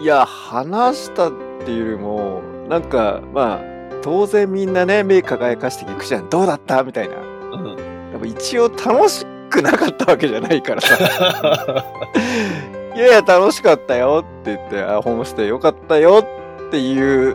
[0.00, 1.32] いや話したっ
[1.64, 3.73] ていうよりもなんかまあ
[4.04, 6.28] 当然みんなね目輝かして聞くじゃん。
[6.28, 6.82] どうだった？
[6.82, 7.16] みたいな。
[7.16, 7.20] う
[7.58, 7.68] ん。
[8.12, 10.94] やっぱ一応楽しくなかったわけじゃないからさ。
[12.94, 16.24] いやいや楽しかったよって言ってあホームステイよかったよ
[16.68, 17.34] っていう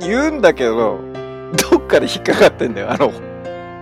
[0.00, 0.98] 言うんだけど
[1.70, 2.90] どっかで引っかかってんだよ。
[2.90, 3.12] あの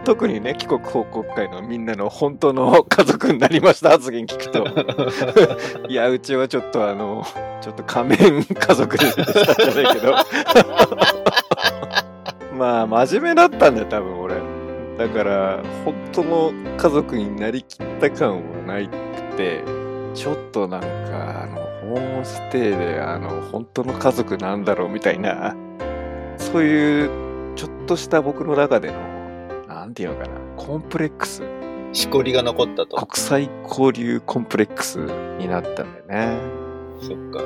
[0.05, 4.67] 特にね帰国報告会のみんなの本当の家族になりました発言聞くと。
[5.89, 7.25] いやうちはちょっとあの
[7.61, 10.11] ちょっと仮面家族でしたじゃないけど。
[10.13, 10.25] まあ
[12.91, 14.35] 真面目だったんだよ多分俺
[14.99, 19.63] だから本当の家族になりきった感はないくて
[20.13, 21.55] ちょっとなんかあの
[21.89, 25.55] ホームステイであの本当の家族なんだろうみたいな
[26.37, 31.45] そういうちょっとした僕の中でのなんていうのかなコンプレックス
[31.93, 32.97] しこりが残ったと。
[32.97, 34.99] 国際交流コンプレックス
[35.39, 36.39] になったんだよね。
[37.01, 37.41] そっか。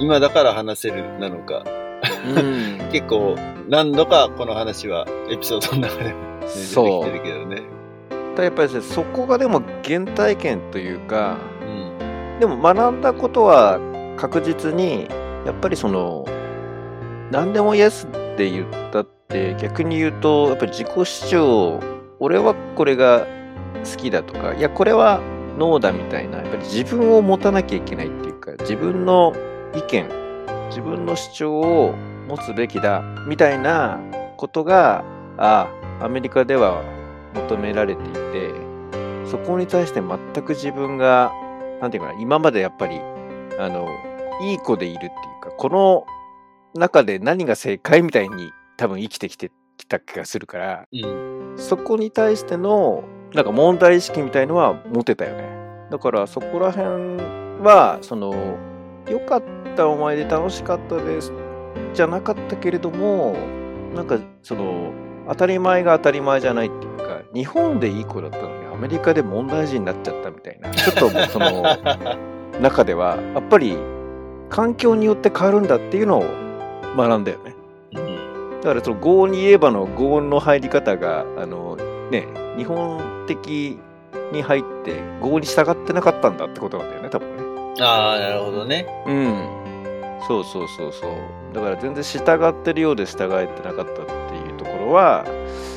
[0.00, 1.64] 今だから話せるなのか。
[2.26, 3.36] うん、結構
[3.68, 7.62] 何度かこの話はエピソードの中でも、ね、出てきてるけどね。
[8.36, 12.38] だやっぱりねそこがでも原体験というかうん。
[12.40, 13.80] でも学んだことは
[14.16, 15.08] 確実に
[15.46, 16.26] やっぱりその
[17.30, 21.80] 何でもイエスって言ったって逆に言うとやっぱり自己主張
[22.18, 23.26] 俺はこれが
[23.84, 25.20] 好きだとかいやこれは
[25.58, 29.34] ノーだみたいなやっぱり自分を持たなきゃいけないっていうか自分の
[29.74, 30.25] 意見
[30.68, 31.94] 自分の主張を
[32.28, 34.00] 持つべきだみたいな
[34.36, 35.04] ことが
[35.38, 35.68] あ
[36.00, 36.82] アメリカでは
[37.34, 38.52] 求められていて
[39.30, 41.32] そこに対して全く自分が
[41.80, 43.00] なんていうかな、今までやっぱり、
[43.58, 43.88] あの、
[44.42, 46.06] いい子でいるっていうか、この
[46.74, 51.54] 中で何が正解みたいに多分生きてきてきた気がするから、うん。
[51.56, 55.44] そこに対しての、なんか問題意識みたいのは持てたよね。
[55.90, 57.16] だからそこら辺
[57.62, 58.32] は、その、
[59.08, 59.42] 良かっ
[59.76, 61.32] た思い出楽しかったです
[61.94, 63.34] じゃなかったけれども、
[63.94, 64.92] なんかその、
[65.28, 71.64] 当たり前が当たり前じゃないっていうか、日本でいい子だったのにアメリカで問題児になっちゃったみたいな、ちょっともうその
[72.60, 73.78] 中では、やっぱり
[74.50, 76.24] 環境によって変わるんだっていうのを
[76.96, 77.54] 学んだよね。
[77.94, 78.60] うん。
[78.60, 81.76] だからその合に言えばの合の入り方が、あの、
[82.10, 83.78] ね、日本的
[84.32, 87.35] に入って合に従ってなかったんだってことなんだよね、多分ね。
[87.80, 88.86] ああ、なるほどね。
[89.06, 89.48] うん。
[90.26, 91.54] そうそうそうそう。
[91.54, 95.24] だから全然従ってるようで従えてなかったっていうところは、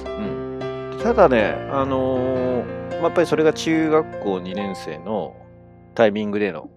[0.06, 1.00] うん。
[1.02, 5.36] ただね、あのーまあやっぱりそれが中学校2年生の
[5.96, 6.70] タイミングでの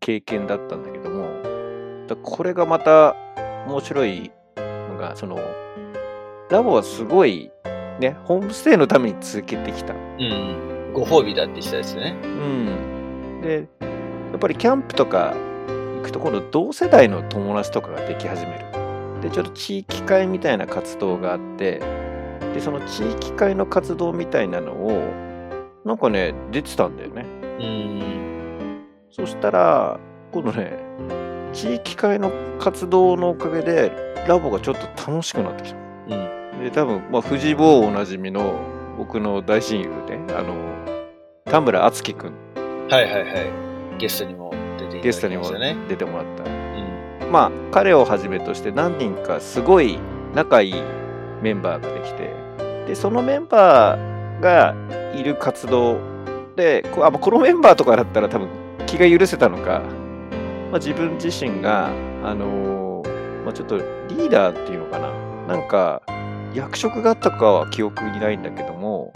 [0.00, 1.28] 経験だったんだけども、
[2.06, 3.16] だこれがまた
[3.66, 5.38] 面白いのが、その、
[6.50, 7.50] ラボはすごい、
[8.00, 9.94] ね、ホームステイのために続けてきた。
[9.94, 10.92] うん。
[10.92, 12.16] ご褒美だってしたですね。
[12.22, 13.40] うん。
[13.40, 13.66] で、
[14.32, 15.34] やっぱりキャンプとか
[15.98, 19.20] 行くと今度同世代の友達とかができ始める。
[19.20, 21.80] で、ちょっと地域会みたいな活動があって、
[22.54, 25.02] で、その地域会の活動みたいなのを、
[25.84, 27.24] なんかね、出てたんだよね。
[27.60, 28.86] うん。
[29.10, 30.00] そしたら、
[30.32, 30.78] 今度ね、
[31.52, 33.92] 地域会の活動のおかげで、
[34.26, 35.76] ラボがちょっと楽しくなってきた。
[36.56, 36.64] うん。
[36.64, 38.54] で、多分、まあ、藤坊おなじみの
[38.96, 40.54] 僕の大親友で、あの、
[41.44, 42.32] 田村敦樹くん
[42.88, 43.71] はいはいはい。
[44.02, 45.76] ゲストにも出ていただきゲストにもましたね。
[45.88, 46.42] 出てもらった。
[46.42, 46.48] う
[47.28, 47.30] ん。
[47.30, 50.00] まあ、彼をはじめとして何人かすごい
[50.34, 50.74] 仲いい
[51.40, 52.34] メンバーができて、
[52.88, 54.74] で、そのメンバーが
[55.14, 55.98] いる活動
[56.56, 58.48] で、こあこのメンバーとかだったら多分
[58.86, 59.82] 気が許せたのか、
[60.72, 61.86] まあ、自分自身が、
[62.24, 65.12] あのーまあ、ちょっとリーダーっていうのかな、
[65.46, 66.02] なんか
[66.54, 69.12] 役職があったかは記憶にないんだけども、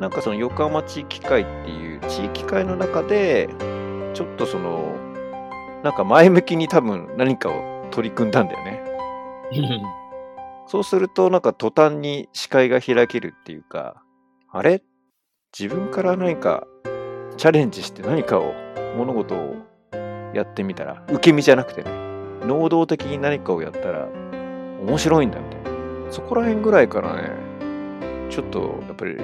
[0.00, 3.50] なんかその横浜地域会っていう地域会の中で、
[4.14, 4.96] ちょっとその、
[5.82, 8.82] なんか前向きに多分何かを取り組んだんだよね。
[10.66, 14.02] そうするとなんか途端に視界が開けるっていうか、
[14.50, 14.82] あれ？
[15.56, 16.66] 自分から何か
[17.36, 18.54] チャレンジして何かを
[18.96, 19.56] 物事を
[20.32, 21.90] やってみたら、受け身じゃなくてね、
[22.42, 24.08] 能動的に何かをやったら
[24.80, 26.12] 面白いんだみたいな。
[26.12, 27.30] そこら辺ぐらいからね、
[28.30, 29.18] ちょっとやっぱり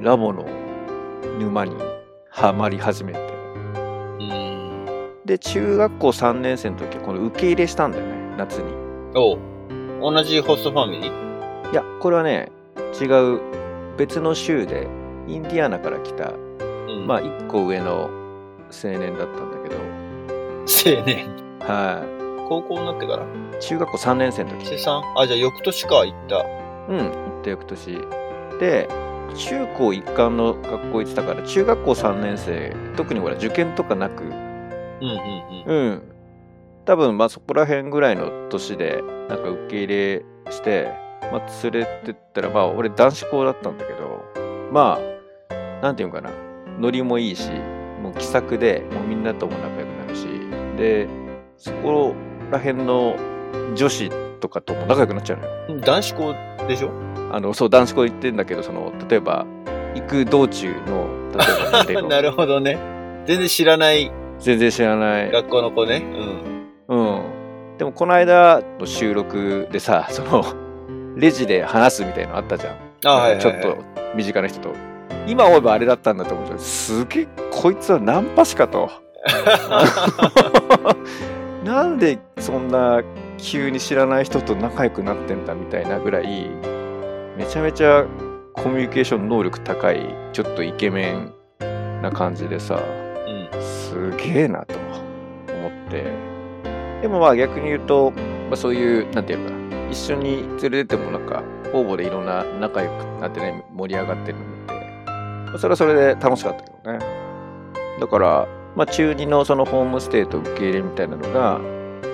[0.00, 0.46] ラボの
[1.38, 1.74] 沼に
[2.30, 3.37] はまり始めて。
[5.28, 5.36] うん。
[5.36, 8.72] で、中学校3年生の時はこの受け入れしたんだよね、夏に。
[9.14, 9.38] おう
[10.00, 11.72] 同じホストファミリー？
[11.72, 12.50] いや、これはね、
[13.00, 13.40] 違う
[13.98, 14.88] 別の州で、
[15.26, 17.06] インディアナから来た、うん。
[17.06, 18.08] まあ、1個上の
[18.70, 19.76] 青年だったんだけど、
[20.96, 21.26] 青年。
[21.60, 22.02] は
[22.48, 23.24] 高校になってから？
[23.24, 23.26] い。
[23.60, 24.64] 中学校3年生の時。
[24.64, 26.46] あ、じゃあ翌年か、行った。
[26.88, 27.98] うん、行った翌年。
[28.60, 28.88] で、
[29.34, 34.22] 中高一貫の学校行ってたから、中学校3年生、特にほら、受験とかなく、
[35.00, 36.02] うんうんうん。
[36.84, 40.88] 多分、まあそこら辺ぐらいの年で、なんか受け入れして、
[41.32, 44.24] まあ連れてったら、まあ俺男子校だったんだけど、
[44.72, 44.98] ま
[45.50, 46.30] あ、なんていうのかな、
[46.78, 47.50] ノリもいいし、
[48.02, 50.26] もう気さくで、もうみんなとも仲良くなるし、
[50.76, 51.08] で、
[51.56, 52.14] そこ
[52.50, 53.16] ら辺の
[53.74, 55.52] 女子とかとも仲良くなっちゃうのよ。
[55.70, 55.80] うん。
[55.80, 56.34] 男子校
[56.68, 56.90] でしょ？
[57.32, 59.44] あの、そう、男子校行ってんだけど、その、例えば、
[59.94, 61.08] 行く道中の、
[61.86, 62.78] 例えば なるほどね。
[63.26, 65.30] 全然知らない全然知らない。
[65.30, 66.02] 学校の子ね。
[66.88, 66.96] うん。
[66.96, 67.22] うん。
[67.78, 70.44] でもこの間の収録でさ、 その、
[71.16, 72.74] レジで話すみたいなのあったじゃん。
[73.06, 73.38] あ、はい。
[73.38, 73.76] ちょっと
[74.14, 74.70] 身近な人と。
[75.26, 78.90] 今思えばあれだったんだと思うけど、すげえ、こいつはナンパ師かと。
[81.64, 83.02] なんでそんな
[83.36, 86.48] 急に知らない人と仲良くなってんだみたいなぐらい、
[87.36, 88.04] めちゃめちゃ
[88.54, 91.32] コミュニケーション能力高い、ちょっとイケメン
[92.02, 92.97] な感じでさ、うん。
[93.88, 96.04] すげえなと思って。
[97.00, 104.74] でもまあ逆に言うと、まあ、そういう、なんていうのかな、一緒に連れてってもなんか、方々でいろんな仲良くなってね、盛り上がってるのを見て、
[105.46, 106.98] まあそれはそれで楽しかったけどね。
[108.00, 108.46] だから、
[108.76, 111.58] まあ中2のそのホームステイと受け入れみたいなのが、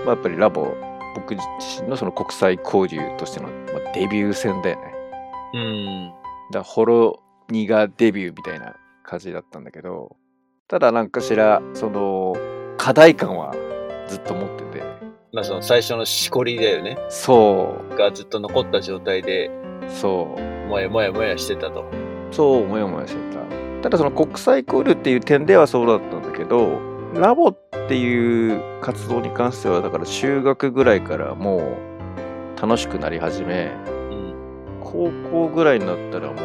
[0.04, 0.74] まあやっぱりラボ、
[1.14, 1.42] 僕自
[1.82, 4.94] 身のその国際交流としての、まあ、デビュー戦だよね。
[5.54, 6.08] うん。
[6.08, 10.16] だからホロニがデビューみたいな感じだったんだけど、
[10.66, 12.34] ただなんかしら、その、
[12.78, 13.54] 課題感は
[14.08, 14.82] ずっと持ってて、
[15.30, 16.96] まあその最初のしこりだよね。
[17.10, 21.84] そがずっと残った状態で、う、そう、もやもやもやしてたと。
[22.30, 23.42] そうもやもやしてた。
[23.82, 26.80] ただその国際交流っていう点ではそうだったんだけど、
[27.14, 31.58] ラボっていう活動に関しては、だから修学ぐらいからも
[32.56, 33.70] う楽しくなり始め、
[34.10, 34.34] うん。
[34.80, 36.36] 高校ぐらいになったらもう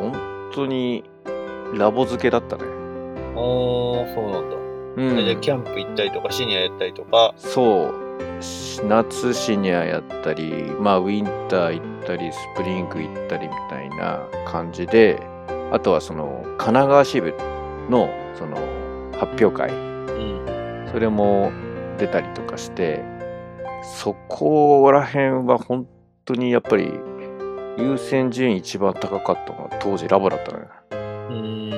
[0.00, 1.04] 本当に
[1.74, 2.77] ラボ漬けだったね。
[3.38, 4.56] おー、そうなんだ。
[4.56, 8.42] うんじゃあキャンプ行ったりとか、シニアやったりとか、そう。
[8.42, 15.20] し夏シニアやったり、まあウィンター行ったり、スプリング行ったりみたいな感じで、
[15.70, 17.34] あとはその神奈川支部
[17.88, 18.56] のその
[19.18, 20.88] 発表会、うん。
[20.90, 21.52] それも
[21.98, 23.04] 出たりとかして、
[23.82, 25.86] そこら辺は本
[26.24, 26.92] 当にやっぱり
[27.78, 30.66] 優先順位一番高かったのは当時ラボだったのよ。
[30.90, 31.77] うーん。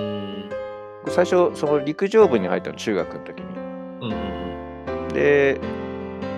[1.10, 3.46] 最初、その陸上部に入ったの中学の時に。
[4.02, 4.40] うんうん
[5.12, 5.60] で、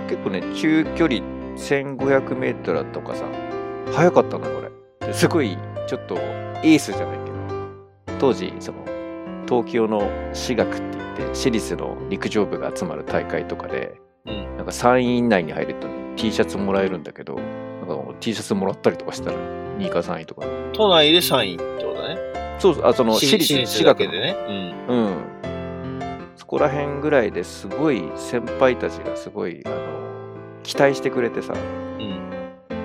[0.09, 1.21] 結構ね、中距離
[1.57, 3.25] 1500メートルとかさ、
[3.93, 4.59] 速かったのよ、
[5.01, 5.07] 俺。
[5.07, 5.57] ですごい、
[5.87, 7.31] ちょっとエースじゃないけ
[8.13, 8.79] ど、当時、その、
[9.47, 14.57] 東京の私学って言って、私立の陸上部が集まる大会とかで、うん。
[14.57, 19.37] なんか3位以内に入ると、ね、T シャツもらえるんだけど、なんか T シャツもらったりとかしたら、
[19.79, 20.47] 2位か3位とか。
[20.73, 21.92] 都内で3位って。
[22.63, 24.37] そうあ、その、私立、私立でね。
[24.89, 24.97] うん。
[24.97, 25.33] うん。
[26.37, 29.77] そこら辺ぐらいですごい先輩たちがすごい、あの、
[30.63, 32.31] 期待してくれてさ、うん。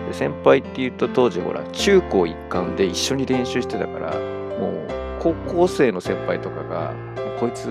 [0.07, 4.13] で先輩って言うと当時ほら、中高一貫で一緒に練習してたから、
[4.57, 4.87] もう
[5.19, 6.95] 高校生の先輩とかが、
[7.39, 7.67] こいつ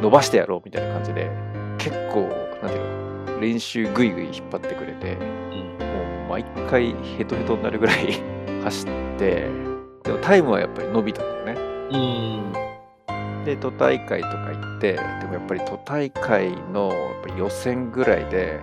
[0.00, 1.30] 伸ばしてやろうみたいな感じで、
[1.76, 2.22] 結構、
[2.62, 5.86] なんていうの、練習ぐいぐい引っ張ってくれて、うん。
[5.86, 8.14] もう毎回ヘトヘトになるぐらい
[8.64, 9.73] 走って、
[10.04, 11.52] でもタイムはやっぱり伸びたんだよね。
[11.90, 13.44] うん。
[13.44, 16.92] で都大会とか行ってでもやっぱり都大会の
[17.36, 18.60] 予選ぐらいで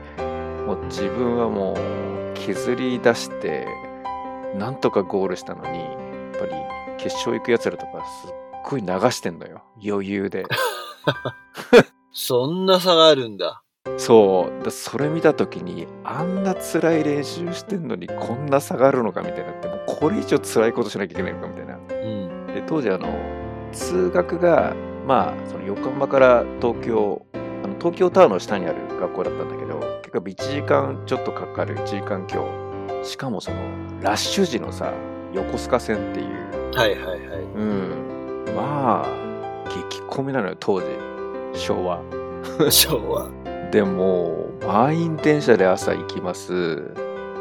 [0.65, 3.67] もう自分はもう削り出して
[4.56, 6.51] なんとかゴールしたのにやっぱり
[6.97, 8.32] 決勝行くやつらとかすっ
[8.65, 10.45] ごい流してんのよ余裕で
[12.12, 13.61] そんな差があるんだ。
[13.97, 14.63] そう。
[14.63, 21.75] だそれ見た時にあんな辛い練習してんのにこんな差があるのかみたいになってもうこれ以上辛いことしなきゃいけないのかみたいな。
[21.75, 22.47] うん。
[22.47, 23.07] で当時あの
[23.71, 24.75] 通学が
[25.07, 32.47] まあその横浜から東京あの東京タワーの下にある学校だったんだけど結構1時間ちょっとかかる1時間強。
[33.03, 33.57] しかもその
[34.01, 34.93] ラッシュ時のさ
[35.33, 36.71] 横須賀線っていう。
[36.75, 37.39] はいはいはい。
[37.39, 38.45] うん。
[38.55, 40.87] まあ激混みなのよ当時。
[41.53, 42.01] 昭和。
[42.69, 43.40] 昭和。
[43.71, 46.93] でも満員電車で朝行きます。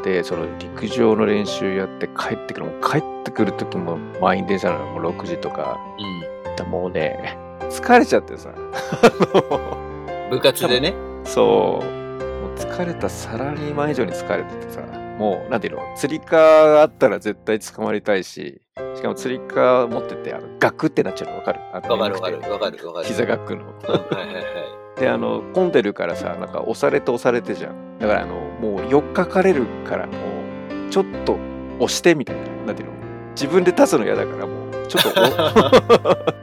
[0.03, 2.65] でその陸上の練習やって帰ってくる。
[2.67, 4.85] もう帰ってくる時も満員電車なの。
[4.85, 5.77] もう6時とか。
[5.99, 6.55] うん。
[6.55, 7.37] だもうね
[7.69, 8.49] 疲れちゃってさ。
[8.55, 10.91] あ 部活でね。
[10.91, 11.85] のそう。
[11.85, 14.81] もう疲れたサラリーマン以上に疲れててさ。
[15.19, 15.81] もうなんていうの？
[15.95, 18.61] 釣り革があったら絶対捕まりたいし。
[18.95, 21.35] しかも釣り革持っててあのガクってなっちゃうの。
[21.39, 21.59] 分かる？
[21.73, 23.05] あのわかるわかる眠くてわかるわかる。
[23.05, 23.63] 膝ガクの。
[23.63, 24.80] うんはいはいはい。
[24.97, 27.97] であの混んでるからさなんか押されて押されてじゃん。
[27.99, 31.37] だからあのもう寄っかかれるからもうちょっと
[31.79, 32.95] 押してみたいななんていうの？
[33.31, 35.23] 自分で立つの嫌だからもうちょっとお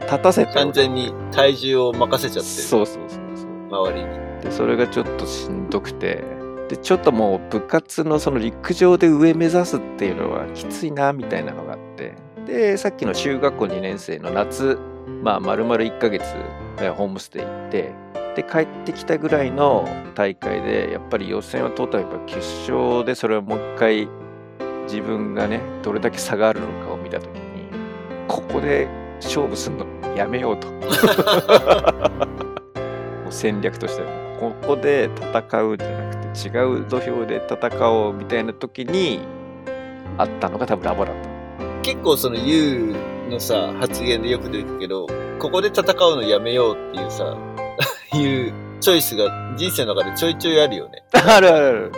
[0.06, 0.52] 立たせて。
[0.54, 2.62] 完全に体重を任せちゃってる。
[2.62, 3.48] そうそうそうそう。
[3.84, 4.08] 周りに。
[4.42, 6.24] でそれがちょっとしんどくて。
[6.68, 12.14] でちょっともう部活のその陸上で上目指すっていうのはきついなみたいなのがあって。
[12.46, 14.78] でさっきの中学校2年生の夏
[15.22, 16.24] まあ丸々1ヶ月
[16.80, 17.92] えホームステイ行って
[18.38, 22.38] で帰ってきたぐらいの大会でやっぱり予選は通ったらやっぱ決
[22.70, 24.09] 勝でそれをもう一回
[24.85, 27.68] 自分がねどれだけ差があるのかを見た時に
[28.29, 30.68] ここで勝負するのやめようと。
[30.70, 30.79] も
[33.29, 39.18] う戦略としてはここで戦うんじゃなくて違う土俵で戦おうみたいな時に
[40.16, 41.29] あったのが多分ラボだった。
[41.83, 42.94] 結構その YOU
[43.29, 45.09] のさ、発言でよく出てくるけど、
[45.40, 47.37] ここで戦うのやめようっていうさ、
[48.16, 51.03] いうチョイスが人生の中でちょいちょいあるよね。
[51.12, 51.92] あるあるある。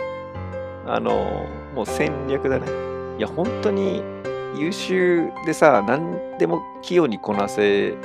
[0.87, 1.45] あの、
[1.75, 2.67] もう戦略だね。
[3.17, 4.03] いや、本当に
[4.57, 7.95] 優秀でさ、何でも器用にこなせ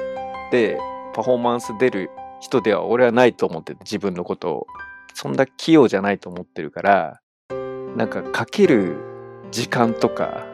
[0.50, 0.78] て、
[1.14, 4.66] パフォーマンス出る人では俺はないと思ってて、自分のことを。
[5.18, 7.20] そんな器用じゃないと思ってるから、
[7.96, 8.98] なんかかける
[9.50, 10.44] 時間とか、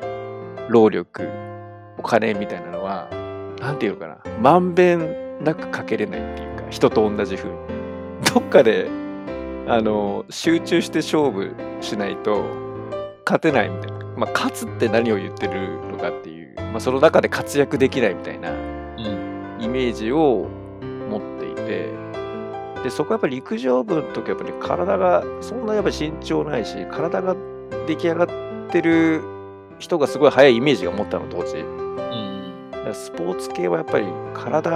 [0.69, 1.29] 労力、
[1.99, 3.09] お金みたいなのは、
[3.59, 7.57] なんていうのかな、まんべんなくかけれないっていう、人と同じ風に。
[8.35, 8.89] どっかで
[9.69, 12.45] あの集中して勝負しないと
[13.27, 19.59] 勝てないみたいな、まあ、勝つって何を言ってるのかっていう、まあ、その中で活躍できないみたいなうん。
[19.61, 20.49] イメージを
[21.11, 21.91] 持っていて
[22.83, 27.37] でそこはやっぱり陸上部の時はやっぱり体がそんなやっぱり身長ないし体が
[27.87, 28.29] 出来上がっ
[28.71, 29.23] てる
[29.79, 31.59] 人がすごい速いイメージが持ったの当時。
[31.59, 32.95] うん。
[32.95, 34.71] スポーツ系はやっぱり体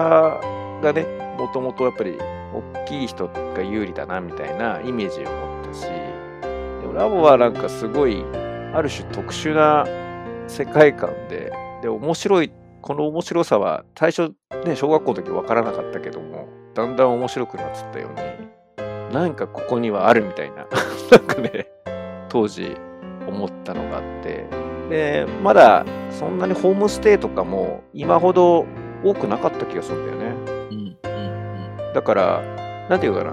[0.83, 8.25] がねもともとやっぱり大きい人が有利だなみたいなイメージを持ったしでもラボはなんかすごい
[8.75, 9.87] ある種特殊な
[10.49, 14.33] 世界観でで面白いこの面白さは最初
[14.65, 20.67] ね小学校の時分からなかったけどもだんだん面白くなってったようになんかここにはあるみたいな
[21.11, 21.67] なんかね
[22.29, 22.77] 当時
[23.27, 24.47] 思ったのがあって
[24.89, 28.65] でまだそんなにホームステイとかも今ほど
[29.05, 30.56] 多くなかった気がするんだよね。
[31.97, 32.43] だから
[32.91, 33.33] なんていうかな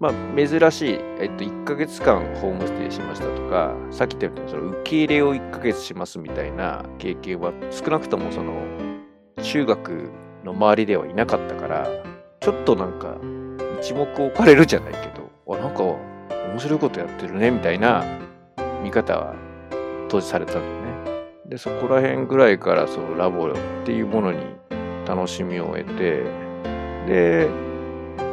[0.00, 8.60] まあ、珍しい、えっと、1ヶ月間ホームステイしましたとか、さっき言ったようにその受け入れを1ヶ月しますみたいな経験は少なくともその
[9.40, 10.10] 中学
[10.44, 11.88] の周りではいなかったから、
[12.40, 13.16] ちょっとなんか
[13.80, 18.04] 一目置かれるじゃないけど、あ、なんか面白いことやってるねみたいな
[18.82, 19.36] 見方は
[20.08, 21.26] 当時されたんだよね。
[21.46, 23.52] で、そこら辺ぐらいからそのラボっ
[23.84, 24.40] ていうものに
[25.06, 26.24] 楽しみを得て、
[27.06, 27.48] で、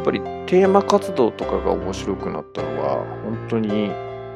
[0.03, 3.91] ぱりテーマ活動とかが面白くなったのは、本当に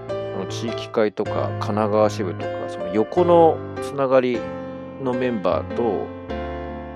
[0.10, 4.40] あの地域会とか神奈川支部とか、その横のつながり
[5.04, 6.08] のメンバーと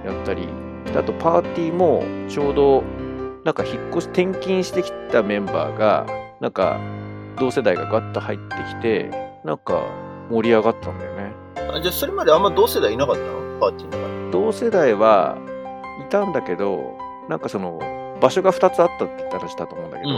[0.05, 0.47] やったり、
[0.85, 2.83] であとパーティーもちょうど
[3.43, 6.05] なんか引っ越し転勤してきたメンバーが、
[6.39, 6.79] なんか
[7.37, 9.09] 同世代がガッと入ってきて、
[9.43, 9.81] なんか
[10.29, 11.33] 盛り上がったんだよね。
[11.55, 13.59] あじゃあそれまであんま同世代いなかったの？
[13.59, 14.31] パーティーの中に。
[14.31, 15.37] 同世代は
[16.05, 16.97] いたんだけど、
[17.27, 17.79] なんかその
[18.21, 20.09] 場所が2つあったって言ったらしたと思うんだけど、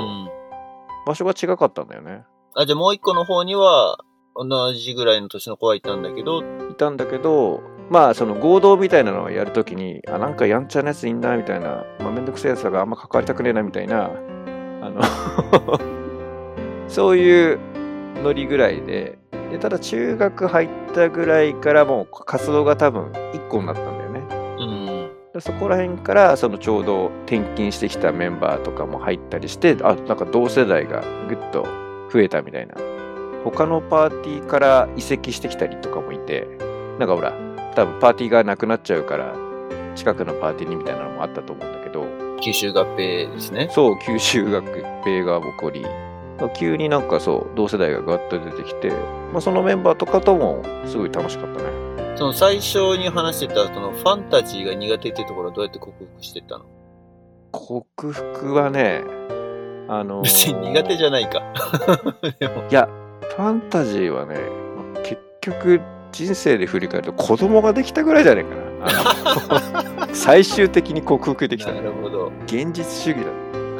[1.05, 2.23] 場所が違かったんだよね。
[2.55, 3.97] あ、じゃあもう一個の方には
[4.35, 15.01] 同じぐらいの年の子はいたんだけど、いたんだけど、まあその合同みたいなのをやるときに、あ、なんかやんちゃなやついんなみたいな、まあめんどくさいやつだからあんま関わりたくねえなみたいな、あの
[16.87, 17.59] そういう
[18.23, 19.19] ノリぐらいで、
[19.51, 23.90] でただ中学入ったぐらいからもう活動が多分1個になった
[25.39, 31.65] そこら辺からそのちょうど転勤してきたメンバーとかも入ったりしてあなんか同世代がぐっと
[32.11, 32.75] 増えたみたいな。
[33.43, 36.47] 他のパーティーから移籍してきたりとかもいて
[36.99, 37.33] なんかほら
[37.75, 39.35] 多分パーティーがなくなっちゃうから
[39.95, 42.05] 近くのパーティーにみたいなのもあったと思うんだけど。
[42.41, 43.69] 九州合併ですね。
[43.71, 45.85] そう九州学兵が起こり
[46.55, 48.89] 急になんかそう同世代がガッと出てきて、
[49.31, 56.65] まあ、そのメンバーとかともすごい楽しかったねその最初に話してたそのファンタジーが苦手っていうところはどうやって克服してったの？
[57.51, 59.01] 克服はね
[59.87, 61.39] あのー別に苦手じゃないか。
[62.69, 62.87] いや、
[63.35, 64.37] ファンタジーはね、
[65.03, 65.81] 結局、
[66.11, 70.07] 人生で振り返ると子供ができたぐらいじゃないかな。
[70.13, 71.73] 最終的に克服できた。
[71.73, 72.31] なるほど。
[72.45, 73.31] 現実主義だ。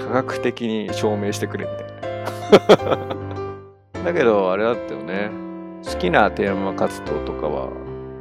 [0.05, 1.71] 科学的に証明してくれみ
[2.69, 4.03] たいな。
[4.03, 5.29] だけど、あれだったよね。
[5.85, 7.69] 好きなテーマ活動とかは、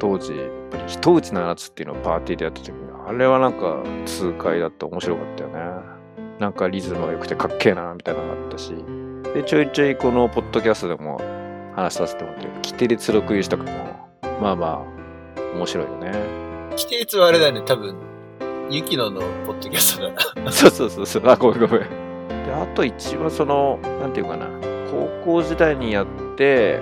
[0.01, 2.75] 当時、やっぱり一打ちの夏っていうのをパーティーでやった時に、
[3.07, 5.61] あれはなんか痛快だって面白かったよね。
[6.41, 8.75] なんかリズムが良くてかっけえな、みたいなのがあったし。
[9.35, 11.21] で、ちょいちょいこのポッドキャストでも
[11.77, 13.71] 話させてもらってる、規定列録油とかも、
[14.41, 14.85] まあま
[15.37, 16.13] あ、面白いよね。
[16.71, 17.95] 規定値はあれだね、多分、
[18.71, 20.51] ユキノのポッドキャストだな。
[20.53, 21.81] そうそうそうそう、あ、ごめんごめん。
[21.81, 21.87] で、
[22.53, 24.47] あと一番その、なんていうかな、
[24.91, 26.81] 高校時代にやって、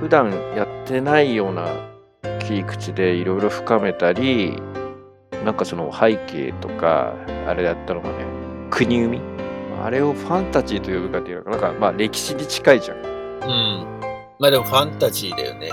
[0.00, 1.68] 普段やってないような
[2.38, 4.56] 切り口でいろいろ深めたり、
[5.44, 7.14] なんかその背景とか、
[7.46, 8.24] あれやったのがね、
[8.70, 9.20] 国生み？
[9.82, 12.96] あれをファンタジーと呼ぶかっていうのが、なんかまあ歴史に近いじゃん。
[12.98, 14.00] うん。
[14.38, 15.70] まあでもファンタジーだよね。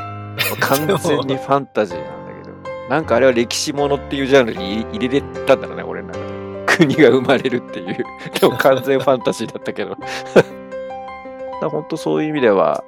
[0.59, 6.41] 完全にファンタジーなんだけど、なんかあれは歴史ものっていうジャンルに入れれたんだろうね、俺の中で。
[6.77, 8.05] 国が生まれるっていう。
[8.39, 9.95] でも完全ファンタジーだったけど。
[11.61, 12.83] だ本当そういう意味では、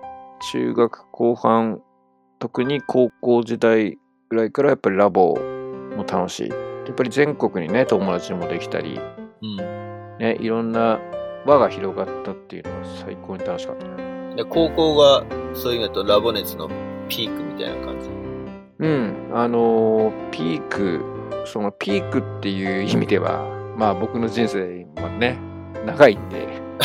[0.51, 1.81] 中学後半、
[2.43, 5.33] 特に高校時代ぐらいからやっぱりラボ
[5.95, 6.49] も楽しい。
[6.49, 6.55] や
[6.91, 8.99] っぱり全国にね、友達もできたり、
[9.41, 10.17] うん。
[10.19, 10.99] ね、いろんな
[11.45, 14.35] 輪が広がったっていうのは最高に楽しかったね。
[14.35, 15.23] で高校が、
[15.53, 16.67] そういう意味だとラボ熱の
[17.07, 18.09] ピークみたいな感じ？
[18.79, 21.01] うん、あのーピーク、
[21.45, 23.45] そのピークっていう意味では、
[23.77, 25.39] まあ僕の人生もね、
[25.85, 26.45] 長いんで、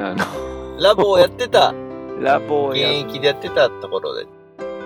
[0.00, 1.72] あの、ラボをやってた、
[2.20, 4.26] ラボを現役でやってたところで。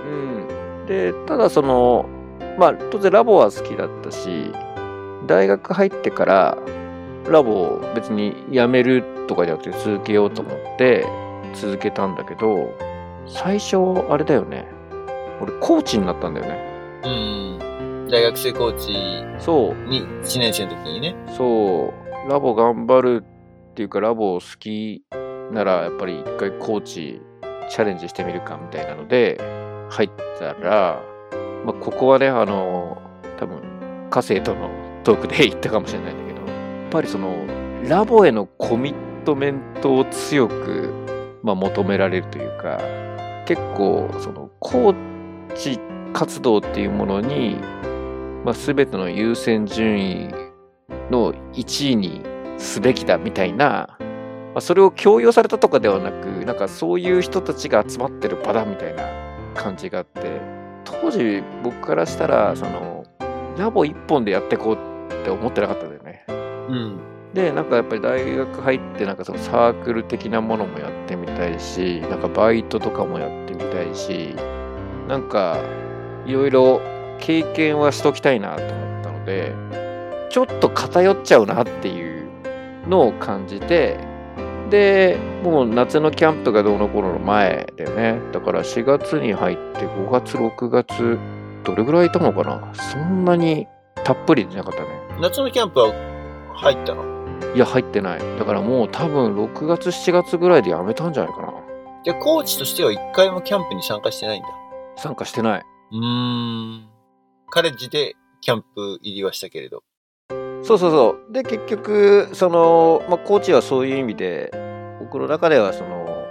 [0.08, 0.86] うん。
[0.86, 2.06] で、ただその、
[2.58, 4.52] まあ当然ラボは好きだったし、
[5.26, 6.58] 大学入ってから、
[7.28, 11.06] ラボを別に辞めるとかじゃなくて続けようと思って
[11.54, 12.74] 続けたんだけど、
[13.26, 13.76] 最初、
[14.08, 14.66] あれだよね。
[15.40, 16.58] 俺、コーチになったんだよね。
[17.04, 18.08] うん。
[18.10, 18.94] 大学生コーチ
[19.38, 19.88] そう。
[19.88, 21.14] に1年生の時にね。
[21.36, 21.92] そ
[22.26, 23.24] う、ラボ頑張る
[23.70, 25.02] っていうか、ラボ好き
[25.52, 27.20] なら、やっぱり一回コーチ
[27.68, 29.38] チャレンジしてみるかみたいなので、
[29.88, 31.02] 入ったら、
[31.64, 33.00] まあ、ここはね、あの、
[33.38, 33.58] 多分、
[34.10, 34.70] 家政との
[35.04, 37.34] トークで言ったかもしれないんだけど、やっぱりその、
[37.88, 40.92] ラボへのコミットメントを強く、
[41.42, 42.80] まあ、求められるというか、
[43.46, 44.94] 結構、その、コー
[45.54, 45.78] チ
[46.12, 47.56] 活動っていうものに、
[48.44, 50.28] まあ、全ての優先順位
[51.10, 52.22] の1位に
[52.56, 59.27] すべきだみたいな、まあ、それを強要されたとかではなく、なんかそういう人たちが集まってる場だみたいな
[59.58, 60.40] 感じがあって、
[60.84, 63.04] 当時僕からしたら、その、
[63.58, 66.24] ラボ一本でやってこうって思ってなかったんだよね。
[66.28, 66.32] う
[66.72, 66.98] ん。
[67.34, 74.34] でなんかやっぱり大学入ってなんかそのサークル的なものもやってみたいしなんかバイトとかもやってみたいし
[75.08, 75.58] なんか
[76.24, 76.80] いろいろ
[77.20, 79.54] 経験はしときたいなと思ったので
[80.30, 82.28] ちょっと偏っちゃうなっていう
[82.88, 83.98] のを感じて
[84.70, 88.20] でもう夏のキャンプがどうの頃の前だよね。
[88.32, 91.18] だから4月に入って5月6月
[91.64, 92.74] どれぐらいいたのかな。
[92.74, 93.66] そんなに
[94.04, 94.88] たっぷりでなかったね。
[95.20, 95.92] 夏のキャンプは
[96.54, 97.04] 入ったの？
[97.54, 98.20] いや入ってない。
[98.38, 101.52] だからもう多分6月7月ぐらいでやめたんじゃないかな。
[102.04, 104.48] じゃあ、コーチとしては一回もキャンプに参加してないんだ？
[104.96, 105.62] 参加してない。
[105.92, 106.88] うーん。
[107.50, 109.82] カレッジでキャンプ入りはしたけれど。
[110.62, 111.32] そうそうそう。
[111.32, 114.50] で結局その、まあ、コーチはそういう意味で
[115.00, 116.26] 僕の中ではその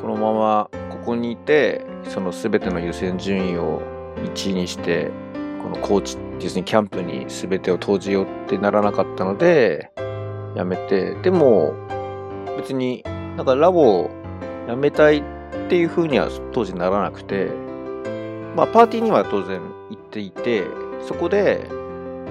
[0.00, 3.82] このままここにいてその全ての優先順位を
[4.24, 5.10] 1位にして
[5.62, 9.90] このコーチ要するにキャンプに全てを投じようってならなかったので
[10.54, 11.14] やめて。
[11.22, 11.74] でも
[12.56, 13.02] 別に
[13.36, 14.10] なんかラボを
[14.68, 15.22] やめたいっ
[15.68, 17.50] ていう風には当時ならなくて
[18.54, 19.60] まあパーティーには当然
[19.90, 20.64] 行っていて
[21.00, 21.66] そこで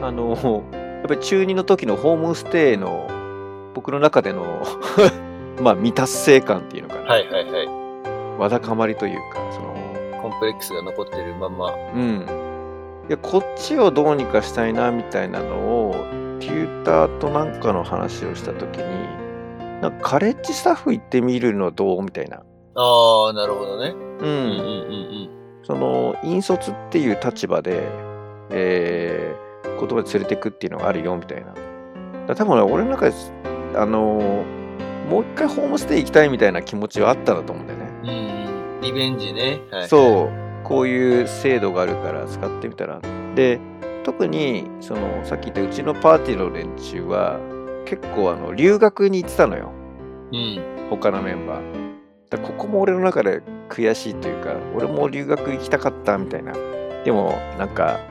[0.02, 0.64] あの
[1.02, 3.10] やっぱり中2の時のホームステイの
[3.74, 4.64] 僕の中での
[5.60, 7.68] まあ未達成感っていうのかな、はいはいはい。
[8.40, 11.74] わだかまりというかそのコンプレックスが残ってるまんま。
[11.96, 12.26] うん
[13.10, 15.56] いやこっちをどうにかしたいなみたいなの
[15.90, 15.96] を
[16.40, 22.38] テューターとなんかの話をした時になんかカレッジスタッフ行ってみるのどうみたいな
[22.76, 23.90] ああ、なるほどね。
[23.90, 24.48] ううんうんう
[25.28, 25.30] ん
[25.64, 27.84] その引率っていう立場で、
[28.50, 31.48] えー言葉で連れてくっていうのがあるよみたいな。
[31.48, 31.60] だか
[32.28, 33.16] ら多分ね俺の中で、
[33.76, 34.62] あのー
[35.12, 37.86] もう一回ホームステイ行きたいみたいな気持ちはあったんだと思うんだよね。
[38.04, 38.10] うん。
[38.10, 38.82] うん。
[38.82, 39.60] リベンジね。
[39.70, 39.90] はい。
[39.90, 43.02] そう、こういう制度があるから使ってみたら。
[43.36, 43.60] で、
[44.06, 47.40] 特に、その、さっき言ったうちのパーティーの連中は、
[47.86, 49.72] 結構あの、留学に行ってたのよ。
[50.32, 50.62] うん。
[50.90, 51.62] 他のメンバー。
[52.30, 56.54] だここも俺の中で悔しいというか、俺も留学行きたかったみたいな。
[57.04, 58.00] でも、なんか、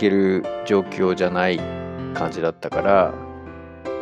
[0.00, 1.58] ける状況じゃない
[2.14, 3.14] 感じだったから、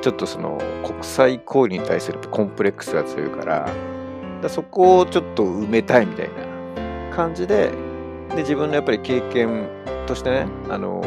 [0.01, 3.69] ちょっとその国際交流に対するコンプレックスが強いから、
[4.41, 6.29] だそこをちょっと埋めたいみたい
[7.11, 7.73] な感じで、
[8.31, 9.69] で、自分のやっぱり経験
[10.07, 11.03] としてね、あの、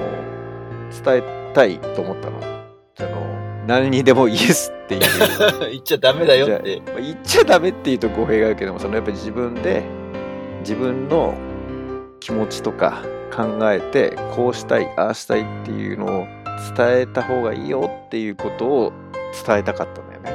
[1.04, 2.42] 伝えたいと思ったの。
[2.96, 3.10] その、
[3.66, 5.02] 何にでもイエスっていう。
[5.72, 6.82] 言っちゃダメだよって。
[6.86, 9.84] まあ言っちゃダメっていうと語弊があるけどもそのやっぱり自分で
[10.60, 11.34] 自分の
[12.20, 16.27] 気持ちとか考えてこうしたいああしたいっていうのを
[16.75, 18.93] 伝えた方がいいよっていうことを
[19.45, 20.32] 伝えたかったんだよね。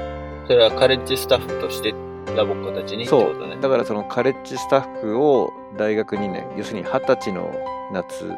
[0.46, 1.94] それはカレッジスタッフとして
[2.36, 3.60] ラボっ子たちにそう。
[3.60, 7.52] だからそのカレッジスタッフを大学2年要するに二十歳の
[7.92, 8.32] 夏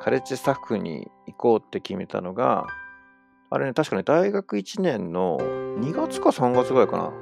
[0.00, 2.66] カレッジスタッフに行こうって決めたのが
[3.50, 5.38] あれね確かね大学1年の
[5.80, 7.12] 2月か3月ぐらいかな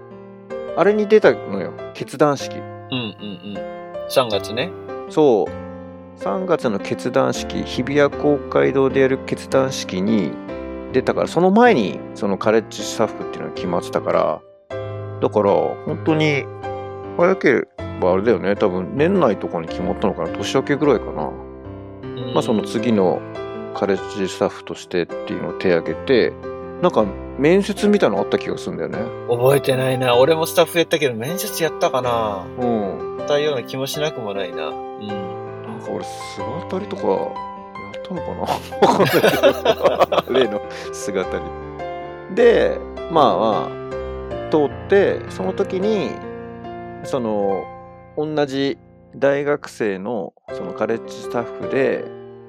[0.76, 4.06] あれに出たのよ決断式うんうんうん。
[4.08, 4.70] 3月ね。
[5.08, 5.65] そう
[6.18, 10.32] 3月の決断式日比谷公会堂でやる決断式に
[10.92, 14.42] 出たからその前にそのカレッジスタッフっていうのが決まってたから
[15.20, 16.44] だから本当に
[17.16, 17.68] 早けれ
[18.00, 23.20] ばあれだよね多分年内とかに決まったのかな年明けぐらいかな、うんまあその次の
[23.74, 26.32] カレッジスタッフとしてっていうのを手挙げて
[26.82, 27.04] なんか
[27.38, 28.98] 面接みたいなのあった気がするんだよね
[29.28, 30.16] 覚えてないな。
[30.16, 32.46] 俺もスタッフやったけど、面接やったかな。
[32.58, 34.68] うんやったような気もしなくもないな。
[34.68, 35.45] うん。
[35.76, 38.40] なんか俺姿りとかやったのかな？
[38.88, 40.34] わかんないけど。
[40.34, 40.60] 例の
[40.92, 41.44] 姿り
[42.34, 42.78] で
[43.12, 46.10] まあまあ通ってその時に
[47.04, 47.64] その
[48.16, 48.78] 同じ
[49.14, 52.04] 大学生のそのカレッジスタッフで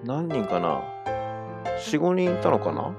[0.05, 0.81] 何人かな
[1.79, 2.93] ？45人いたのかな？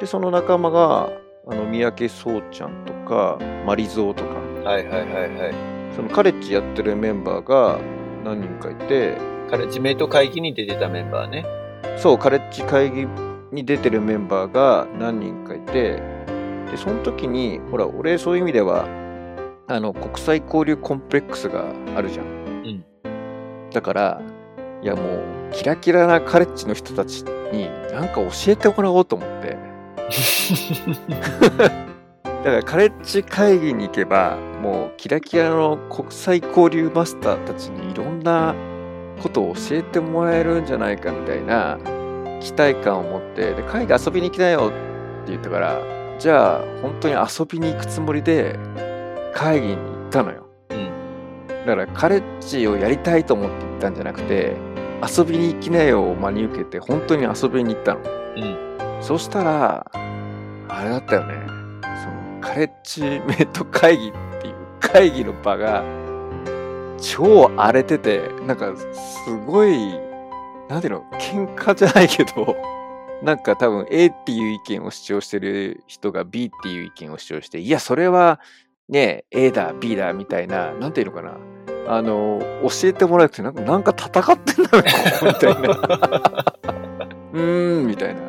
[0.00, 1.10] でその仲間が
[1.46, 4.34] あの三宅壮ちゃんとかマリゾーとか。
[4.70, 5.54] はいはいはいはい。
[5.94, 7.78] そのカレッジやってるメンバーが
[8.24, 9.16] 何人かいて
[9.54, 11.46] カレッジメイト会議に出てたメンバーね。
[11.96, 13.06] そう、カレッジ会議
[13.52, 16.02] に出てるメンバーが何人かいて、
[16.72, 18.88] で、その時に、ほら、俺、そういう意味では、
[19.68, 22.26] あの、国際交流コンプレックスがあるじゃん。
[22.26, 22.84] ん
[23.72, 24.20] だから、
[24.82, 29.56] いやもう、キラキラなカレッジの人たちに、なんか教えてもらおうと思って。
[32.24, 38.52] だから、カレッジ会議に行けば、もう、キラキラの国際交流マスターたちにいろんな
[39.22, 41.78] ことを教えてもらえるんじゃないかみたいな
[42.40, 44.70] 期待感を持って、で、会議遊びに来なよ
[45.22, 45.80] って言ったから、
[46.18, 48.58] じゃあ、本当に遊びに行くつもりで、
[49.34, 50.46] 会議に行ったのよ。
[50.70, 51.48] うん。
[51.48, 54.56] だから、カレッジをやりたいと思って行ったんじゃなくて、
[55.02, 58.00] 遊びに行きなよを真に受けて、本当に遊びに行ったの。
[58.00, 58.04] う
[58.40, 59.02] ん。
[59.02, 59.90] そしたら、
[60.68, 61.34] あれだったよね。
[62.02, 65.82] その、カレッジメイト会議っていう会議の場が、
[67.00, 69.98] 超荒れてて、なんか、すごい、
[70.68, 72.56] なんていうの、喧嘩じゃないけど、
[73.22, 78.40] なんか多分 A っていう意見を主張してる人が B っていう意見を主張して、いや、それは
[78.88, 81.36] ね、A だ、B だ、みたいな、なんていうのかな。
[81.86, 84.90] あの、教えてもらえて、なんか、なんか戦ってんだね、
[85.22, 85.70] みたいな。
[87.32, 88.20] うーん、みたいな。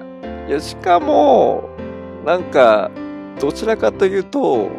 [0.48, 1.70] いや、しかも、
[2.26, 2.92] なんか、
[3.40, 4.70] どちらかというと、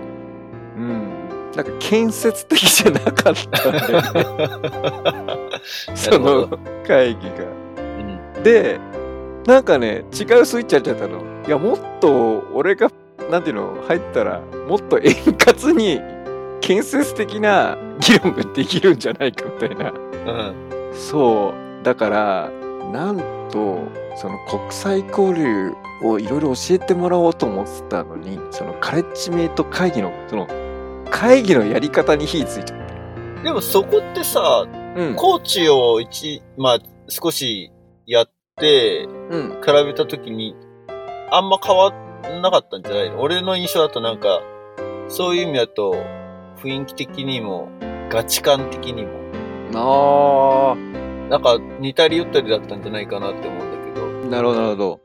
[1.57, 5.51] なんか建設的じゃなかったんだよね。
[5.97, 6.49] その
[6.87, 7.47] 会議が。
[8.37, 8.79] うん、で、
[9.47, 11.23] なんかね、違うスイッチ入っちゃったの。
[11.47, 12.91] いや、もっと俺が、
[13.31, 15.15] なんていうの、入ったら、もっと円
[15.47, 16.01] 滑に
[16.61, 19.91] 建設的な議論ができるんじゃないかみたいな。
[19.91, 20.55] うん。
[20.93, 21.85] そう。
[21.85, 22.51] だから、
[22.93, 23.17] なん
[23.51, 23.79] と、
[24.17, 30.47] その国際交流をいろいろ教えてもらおうと思ってたのに、そのカレッジメイト会議の、その
[31.11, 32.79] 会議のやり方に火ついちゃっ
[33.37, 33.43] た。
[33.43, 36.79] でもそこってさ、うん、コーチを一、まあ
[37.09, 37.71] 少し
[38.07, 40.57] やっ、うん、比べたときに、
[41.31, 43.21] あんま変わんなかったんじゃないの？
[43.21, 44.41] 俺の印象だとなんか、
[45.09, 45.95] そういう意味だと、
[46.57, 47.69] 雰囲気的にも、
[48.09, 49.11] ガチ感的にも。
[49.75, 50.77] ああ。
[51.29, 54.07] なんか似たり寄ったりだったんじゃないかなって思うんだけど。
[54.31, 55.01] なるほど、なるほど。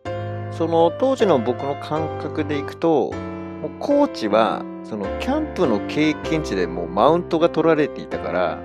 [0.52, 8.60] その当時の僕の感覚でいくと、もうコーチは、そのキャンプの経験値でもうマウントが取られていたから、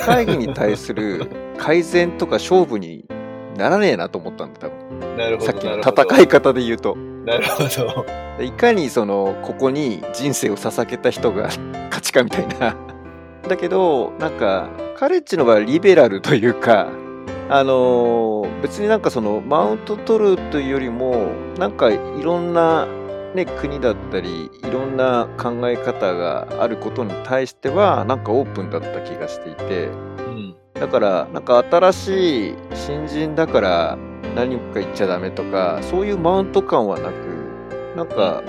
[0.00, 3.04] 会議に対する改善とか勝負に
[3.58, 5.16] ならねえなと思ったんだ、多分。
[5.18, 5.52] なるほど。
[5.52, 6.96] さっきの戦い方で言うと。
[7.26, 8.42] なるほど。
[8.42, 12.74] いかにその、ここに人生を捧げた人が勝ちかみたいな。
[13.46, 16.88] だけど、なんか、カレッジの場合はリベラルというか、
[17.50, 21.26] あのー、別になんかその、マウント取るというよりも、
[21.58, 22.88] なんかいろんな
[23.34, 29.88] ね、国だったり、いろんな考え方があることに対しては、なんかオープンだった気がしていて、
[30.74, 33.98] だから、なんか新しい新人だから
[34.34, 38.42] 何か言っちゃダメとか、そういうマウント感はなく、なんか、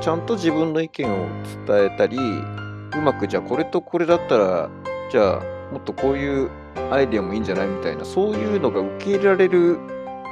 [0.00, 1.26] ちゃんと自分の意見を
[1.66, 4.68] 伝えたり、うまくじゃあこれとこれだったら、
[5.10, 6.50] じゃあもっとこういう
[6.90, 7.68] アイデアもいいんじゃない？
[7.68, 9.78] みたいな、そういうのが受け入れられる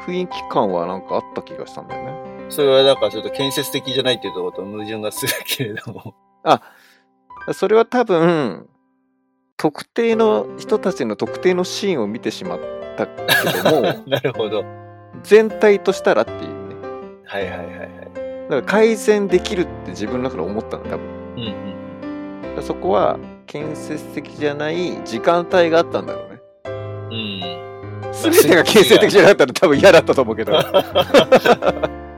[0.07, 2.22] 雰囲気感はなんかあった気がしたんだよね。
[2.49, 6.15] それはだからちょっと建設的じゃないっていうところと矛盾がするけれども。
[6.45, 6.63] あ、
[7.53, 8.69] それは多分、
[9.57, 12.61] 特定の人たちの特定のシーンを見てしまっ
[12.97, 14.65] たけども、 なるほど。
[15.23, 16.77] 全体としたらっていうね。
[17.25, 17.89] はいはいはいはい。
[18.45, 21.07] だから改善できるって自分の中で思ったの、多分。
[21.37, 21.43] うん
[22.57, 22.63] うん。
[22.63, 26.41] そこは建設的じゃない時間帯があったんだろうね。
[27.11, 27.62] うん。
[28.13, 30.53] すべてが建設的じゃなかったら多分嫌だったと思うけど。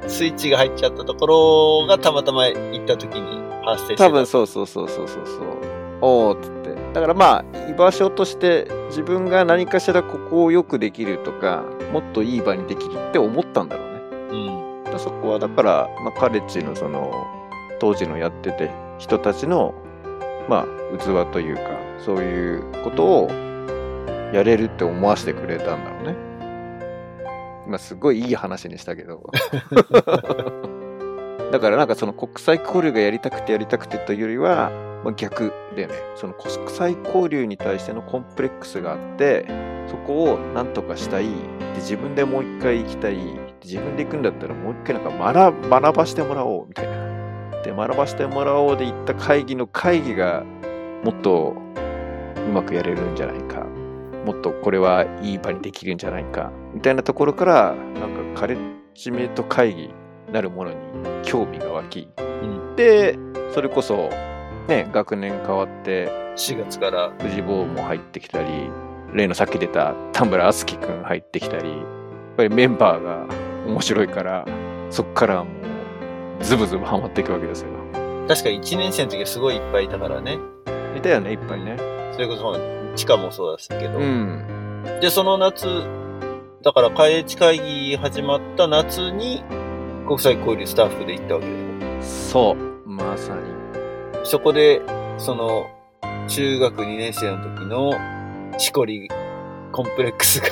[0.06, 4.06] スイッチが入っちゃったところがたまたま行った時に発生した。
[4.06, 5.44] 多分そうそうそうそうそうそう。
[6.00, 6.74] おおっつって。
[6.92, 14.00] だからまあ、居場所として自分が何かしらここをよくできるとか、もっといい場にできるって思ったんだろうね。
[14.90, 14.98] うん。
[14.98, 17.26] そこはだから、まあ、カレッジのその、
[17.80, 19.74] 当時のやってて人たちの、
[20.48, 21.62] まあ、器というか、
[22.04, 23.30] そういうことを
[24.34, 26.16] やれるって思わせてくれたんだろうね。
[27.68, 29.22] まあ、すごいいい話にしたけど。
[31.52, 34.72] だからなんかその国際交流がやりたくてやりたくてというよりは、
[35.04, 39.46] まあ、逆でね、その国際交流に対してのコンプレックスがあって、
[39.86, 41.26] そこをなんとかしたい。
[41.26, 41.30] で
[41.76, 43.16] 自分でもう一回行きたい。
[43.62, 47.62] 自分で行くんだったらもう一回なんか学学ばしてもらおうみたいな。
[47.62, 50.42] で、学ばしてもらおうで行った会議の会議が
[51.04, 51.54] もっと
[52.36, 53.63] うまくやれるんじゃないか。
[54.24, 56.50] もっとこれはいい場にできるんじゃないか。
[56.72, 59.94] みたいなところから、なんかカレッジメイト会議
[60.32, 60.76] なるものに
[61.22, 63.18] 興味が湧き、うん、で、
[63.52, 64.10] それこそ
[64.68, 68.70] ね、学年変わって、4月から藤坊も入ってきたり、
[69.12, 71.80] 例のさっき出た田村敦樹くん入ってきたり、やっ
[72.36, 73.26] ぱりメンバーが
[73.66, 74.44] 面白いから、
[74.90, 75.50] そっからも
[76.40, 77.68] う、ズブズブハマっていくわけですよ。
[78.26, 80.38] 確か1年生の時はすごいいっぱいいたからね。
[80.96, 81.76] いたよね、いっぱいね。
[82.12, 83.98] それこそ、地下もそうだしたけど。
[83.98, 84.44] うん。
[85.00, 85.66] で、その夏、
[86.62, 89.42] だから、開越会議始まった夏に、
[90.06, 91.58] 国際交流スタッフで行ったわけだよ。
[92.02, 92.88] そう。
[92.88, 93.40] まさに。
[94.24, 94.80] そこで、
[95.18, 95.66] その、
[96.28, 97.92] 中学2年生の時の、
[98.58, 99.10] しこり、
[99.72, 100.46] コンプレックスが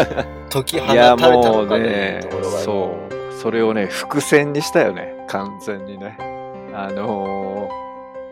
[0.50, 2.22] 解き放たれたのかね、
[2.64, 3.32] そう。
[3.32, 5.14] それをね、伏線にしたよね。
[5.28, 6.16] 完全にね。
[6.74, 7.68] あの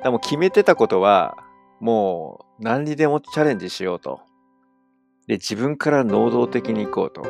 [0.00, 1.36] ー、でも決めてたことは、
[1.78, 4.20] もう何にでもチャレンジしようと。
[5.26, 7.22] で、自分から能動的に行こうと。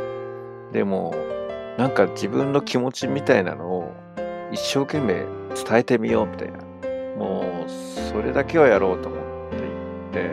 [0.73, 1.15] でも、
[1.79, 3.93] なんか自分の気持ちみたいなのを
[4.51, 5.15] 一生懸命
[5.55, 6.59] 伝えてみようみたいな。
[7.17, 10.31] もう、それだけはやろうと思っていっ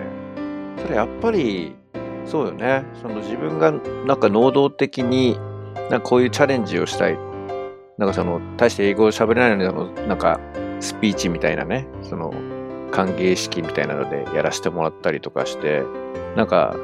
[0.77, 1.75] て、それやっぱり、
[2.25, 2.83] そうよね。
[2.99, 5.37] その自分がなんか能動的に、
[5.75, 7.17] なんかこういうチャレンジをしたい。
[7.99, 10.39] なんかその、大して英語を喋れないのに、なんか、
[10.79, 12.31] スピーチみたいなね、その、
[12.91, 15.83] 歓迎式みたいなのでやらせてもらったりとかして、
[16.35, 16.75] なんか、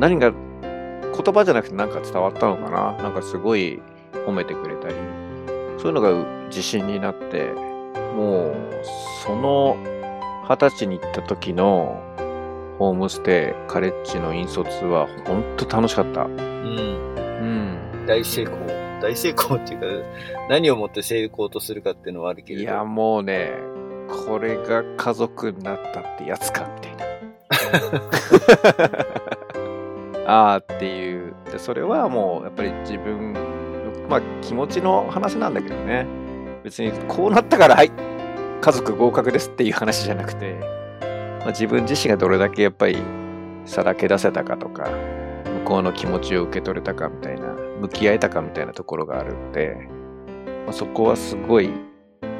[0.00, 3.02] 何が、言葉じゃなくてなんか伝わったのかな？
[3.02, 3.80] なんかすごい
[4.26, 4.94] 褒めてくれたり、
[5.78, 6.12] そういうのが
[6.48, 7.52] 自信になって、
[8.16, 8.54] もう、
[9.24, 9.76] その
[10.48, 12.02] 二十歳に行った時の
[12.80, 16.24] ホームステイ、カレッジの引率は本当楽しかった。
[16.24, 16.36] うん。
[16.36, 18.06] うん。
[18.06, 18.56] 大成功。
[19.00, 19.86] 大成功っていうか、
[20.48, 22.62] 何をもって成功とするかっていうのはあるけれど。
[22.62, 23.52] いや、もうね、
[24.26, 27.04] これが家族になったってやつか、みたいな。
[30.26, 31.34] ああっていう。
[31.50, 33.34] で、それはもう、やっぱり自分、
[34.08, 36.06] まあ気持ちの話なんだけどね。
[36.62, 37.92] 別にこうなったから、はい、
[38.62, 40.54] 家族合格ですっていう話じゃなくて、
[41.40, 42.96] まあ、自分自身がどれだけやっぱり
[43.66, 44.88] さらけ出せたかとか、
[45.64, 47.48] 向こうの気持ちを受け取れたかみたいな、
[47.80, 49.76] 向き合えたかみたいなところがあるんで、
[50.64, 51.70] まあ、そこはすごい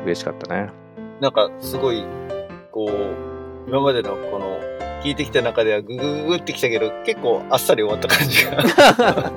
[0.04, 0.83] 嬉しかったね。
[1.20, 2.04] なんかすごい、
[2.72, 4.58] こう、今までのこの
[5.02, 9.32] 聞いてきた中ではググググってきたけど、結構あっさり終わった感じが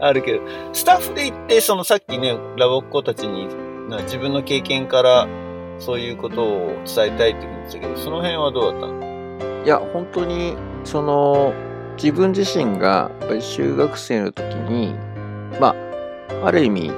[0.00, 0.40] あるけど、
[0.72, 3.48] スタッフで行って、そのさっきね、ラボっ子たちに
[4.04, 5.28] 自分の経験から
[5.78, 9.64] そういうことを伝えたいって言うんですけど、その辺はどうだったの？
[9.64, 11.52] いや、本当に、その、
[11.96, 14.94] 自分自身が、やっぱり修学生の時に、
[15.60, 15.74] ま
[16.42, 16.90] あ、ある意味、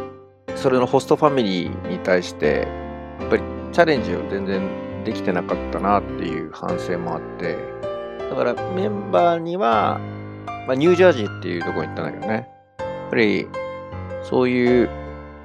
[0.55, 2.69] それのホストファミリーに対して、
[3.21, 3.43] やっぱり
[3.75, 7.59] チャレンジを全然できてなかったなっていう反省もあって、
[8.31, 9.99] だからメンバーには、
[10.69, 12.49] まあ、ニュージャージーっていうとこに行ったんだけどね。
[12.79, 13.49] やっぱり、
[14.23, 14.89] そういう、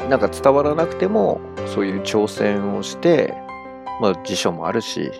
[0.09, 3.33] なんか伝わらなくても、そういう挑戦をして、
[3.99, 5.11] まあ辞書もあるし、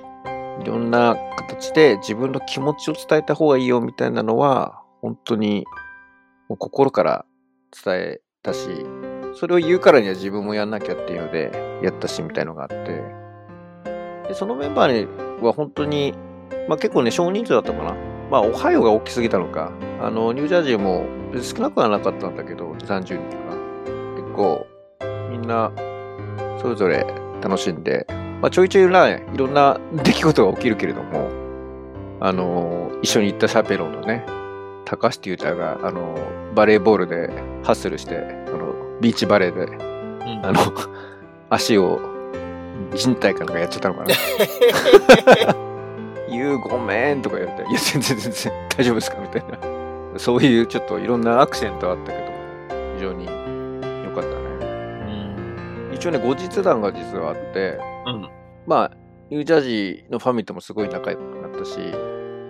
[0.62, 5.66] いろんな形で自分の気持ちを伝えた方がいいよみたいなのは、本当に
[6.48, 7.26] もう心から
[7.84, 8.70] 伝えたし、
[9.36, 13.02] それを言うからには自分もやんなきゃっていうので、やったしみたいのがあって、
[14.28, 16.14] でそのメンバーには本当に、
[16.68, 17.96] まあ結構ね、少人数だったかな。
[18.30, 19.72] まあ、オハイオが大きすぎたのか、
[20.02, 21.06] あの、ニュージャージーも
[21.42, 23.56] 少なくはなかったんだけど、30人とか。
[24.16, 24.68] 結構、
[25.32, 25.72] みんな
[26.62, 27.08] それぞれ
[27.42, 28.06] 楽しんで、
[28.42, 31.28] まあ、ちょいちょいな、いろんな 出来事が起きるけれども、
[32.20, 34.26] あの、一緒に行ったシャペロンのね、
[34.86, 36.16] 高橋優太が、あの、
[36.54, 37.30] バレーボールで
[37.64, 38.40] ハッスルして、
[39.02, 40.60] ビーチバレーで、うん、あの、
[41.50, 42.00] 足を
[42.94, 44.08] 人体かなんかやっちゃったのかな。
[46.30, 49.18] 言うごめんとか言われて、いや、全然全然大丈夫ですか？
[49.20, 49.58] みたいな。
[50.20, 52.24] そういうちょっといろんなアクセントあったけど、
[52.96, 54.50] 非常に良かったね。
[55.94, 58.30] 一応ね、後日談が実はあって、うん、
[58.66, 58.92] まあ、
[59.30, 61.78] ニュージャージーのファミリーともすごい仲良くなったし、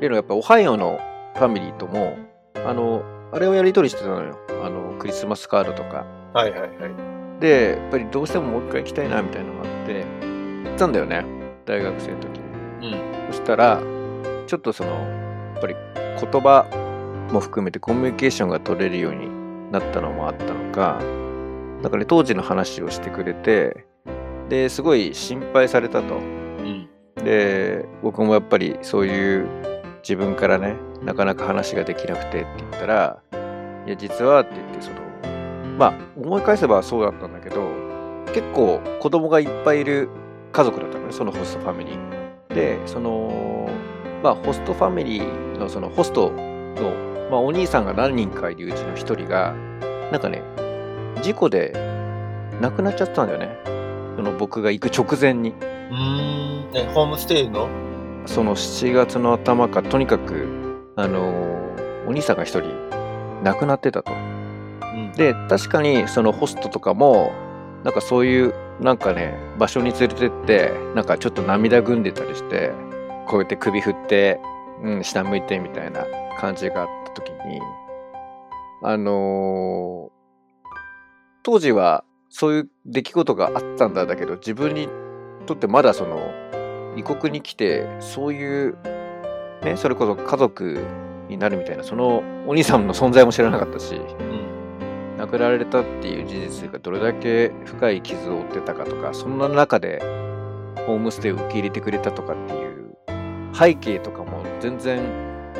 [0.01, 0.99] でもやっぱオハイオの
[1.35, 2.17] ファミリーとも、
[2.65, 4.37] あの、あれをやり取りしてたのよ。
[4.63, 6.05] あの、クリスマスカードとか。
[6.33, 7.39] はいはいはい。
[7.39, 10.03] で、やっぱりどうしてももう一回行きたいなみたいなのがあって、
[10.69, 11.25] 行ったんだよね。
[11.65, 12.37] 大学生の時
[12.81, 12.93] に。
[12.93, 13.33] うん。
[13.33, 13.81] そしたら、
[14.47, 16.65] ちょっとその、やっぱり言葉
[17.31, 19.29] も含めてコミュニケーションが取れるように
[19.71, 20.99] なったのもあったのか、
[21.81, 23.85] なんかね、当時の話をしてくれて、
[24.49, 26.15] で、すごい心配されたと。
[26.15, 26.89] うん、
[27.23, 29.47] で、僕もやっぱりそういう
[30.01, 33.21] 自分からね、なかなか話ができなくてって言ったら、
[33.85, 34.97] いや、実はって言って、その、
[35.79, 37.61] まあ、思い返せばそうだったんだけど、
[38.33, 40.09] 結構子供がいっぱいいる
[40.51, 42.53] 家族だったのね、そのホストファミリー。
[42.53, 43.69] で、その、
[44.21, 49.55] まあ、ホストファミリーのそのホストの、まあ、お兄さんが何人かいるうちの一人が、
[50.11, 50.43] なんかね、
[51.21, 51.71] 事故で
[52.59, 53.57] 亡くなっちゃったんだよね。
[54.17, 55.51] その僕が行く直前に。
[55.51, 56.69] うん。
[56.73, 57.69] え、ホームステイの？
[58.25, 62.69] その7月の頭か、とにかく、あのー、お兄さんが一人
[63.43, 64.11] 亡くなってたと。
[65.19, 67.33] で、確かにそのホストとかも、
[67.83, 72.71] なんかそういう、なんかね、場所に連れてって、なんかちょっと涙ぐんでたりして、
[73.27, 74.39] こうやって首振って、
[74.81, 76.05] うん、下向いてみたいな
[76.39, 77.59] 感じがあった時に、
[78.81, 80.11] あのー、
[81.43, 84.87] 当時はそういう出来事があったんだだけど自分に
[85.45, 86.31] とってまだその
[86.95, 88.77] 異国に来てそういう
[89.63, 90.85] ねそれこそ家族
[91.27, 94.58] になるみたいなそのお兄さんの存在も知らなかったし、うん、
[95.19, 99.99] 亡くなられたっていう事実がどれだけ深い傷を負ってたかとかそんな中で
[100.87, 102.95] ホームステイを受け入れてくれたとかっていう
[103.53, 105.01] 背景とかも全然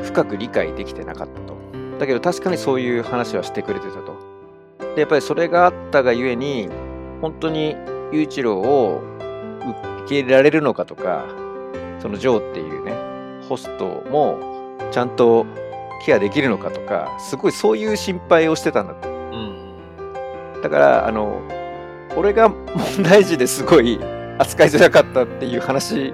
[0.02, 1.60] 深く理解できてなかったと。
[1.98, 4.16] だけど確かにそういう話はしてくれてたと。
[4.94, 6.70] で、やっぱりそれがあったがゆえに、
[7.20, 7.76] 本当に
[8.10, 9.02] 雄一郎を
[10.02, 11.26] 受け入れられるのかとか、
[12.00, 14.38] そのジョーっていうね、ホストも
[14.90, 15.44] ちゃんと
[16.06, 19.09] ケアできるのかとか、すごいそういう心配をしてたんだって。
[20.60, 20.62] うん。
[20.62, 21.42] だから、あの、
[22.16, 23.98] 俺が問題児ですごい
[24.38, 26.12] 扱いづらかったっていう話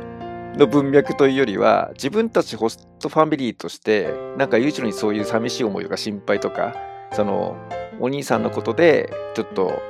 [0.57, 6.75] の文脈というよりは、自分たちホストファミリーとして、なんか、ゆういちろにそういう寂しい思いとか心配とか、
[7.13, 7.57] その、
[8.01, 9.81] お兄さんのことで、ちょっと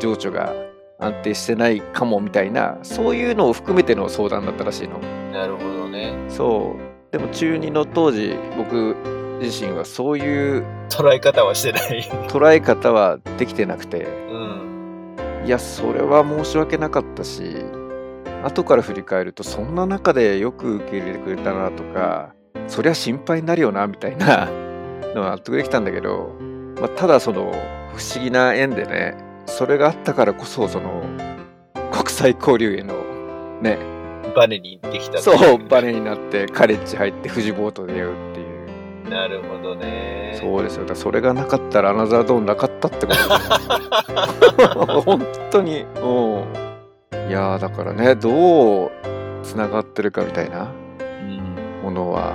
[0.00, 0.54] 情緒が
[1.00, 4.98] 安定してないかもみたいな、そういうのを含めての相談だったらしいの。
[5.32, 6.12] なるほどね。
[6.28, 7.12] そう。
[7.12, 8.96] でも中2の当時、僕
[9.40, 12.02] 自身はそういう捉え方はしてない。
[12.28, 15.44] 捉え方はできてなくて、うん。
[15.46, 17.64] いや、それは申し訳なかったし、
[18.44, 22.34] 後から振り返ると、そんな中でよく受け入れてくれたなとか、
[22.66, 24.48] そりゃ心配になるよな、みたいな
[25.14, 26.32] のは納得できたんだけど、
[26.80, 27.52] まあ、ただその、
[27.94, 29.16] 不思議な縁でね、
[29.46, 31.02] それがあったからこそ、その、
[31.90, 32.94] 国際交流への、
[33.62, 33.78] ね、
[34.36, 35.18] バネにできた。
[35.18, 38.04] そう、バネになって、カレッジ入って、富士ボートで。
[39.08, 40.36] なるほどね。
[40.40, 40.82] そうですよ。
[40.82, 45.82] だからそれがなかったらアナザードーンなかったってことだね 本当に。
[45.82, 46.68] うん。
[47.28, 48.90] いやーだからね、どう
[49.42, 50.68] 繋がってるかみたいな
[51.00, 51.82] うん。
[51.82, 52.34] ものは、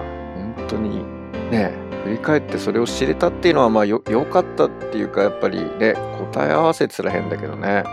[0.58, 1.04] 本当に
[1.52, 5.96] ね、振り返ってそれを知れたっていうのは、まあよ、良かったっていうか、やっぱりね、
[6.34, 7.84] 答え合わせてたら変だけどね。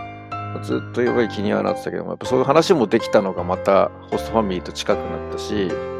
[0.63, 5.90] ずっとやっぱり気にはなってたけども、やっぱそういう話もできたのがまたホストファミリーと近くなったし、うん。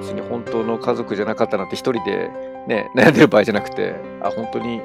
[0.00, 2.30] 別に本当の家族じゃなかったなんて一人で
[2.66, 4.80] ね、 悩んでる場合じゃなくて、あ、本当に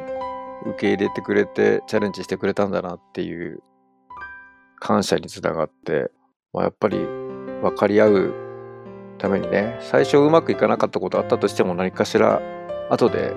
[0.66, 3.64] 受け入れてくれて、チャレンジしてくれたんだなっていう
[4.80, 6.12] 感謝につながって、
[6.54, 6.98] まあ、やっぱり
[7.62, 8.34] 分かり合う
[9.18, 12.42] ためにね、最初うまくいかなかったことあったとしても何かしら
[12.90, 13.34] 後で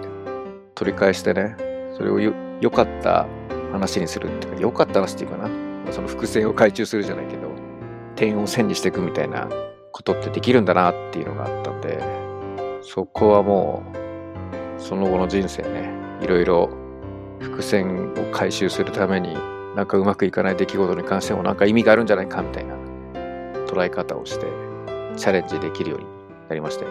[0.75, 1.57] 取り返してね、
[1.97, 3.27] それを良かった
[3.73, 5.49] 話にするっていうか、良かった話っていうかな、
[5.93, 7.49] その伏線を回収するじゃないけど、
[8.17, 9.49] 点を線にしていくみたいな
[9.93, 12.03] ことってできるんだなっていうのがあったんで、
[12.83, 16.71] そこはもう、その後の人生ね、いろいろ
[17.41, 19.37] 伏線を回収するために、
[19.77, 22.75] なんかうまくいかない出来事に関してもなんか意味があるんじゃないかみたいな
[23.67, 24.47] 捉え方をして、
[25.17, 26.07] チャレンジできるように
[26.49, 26.91] なりましたよ。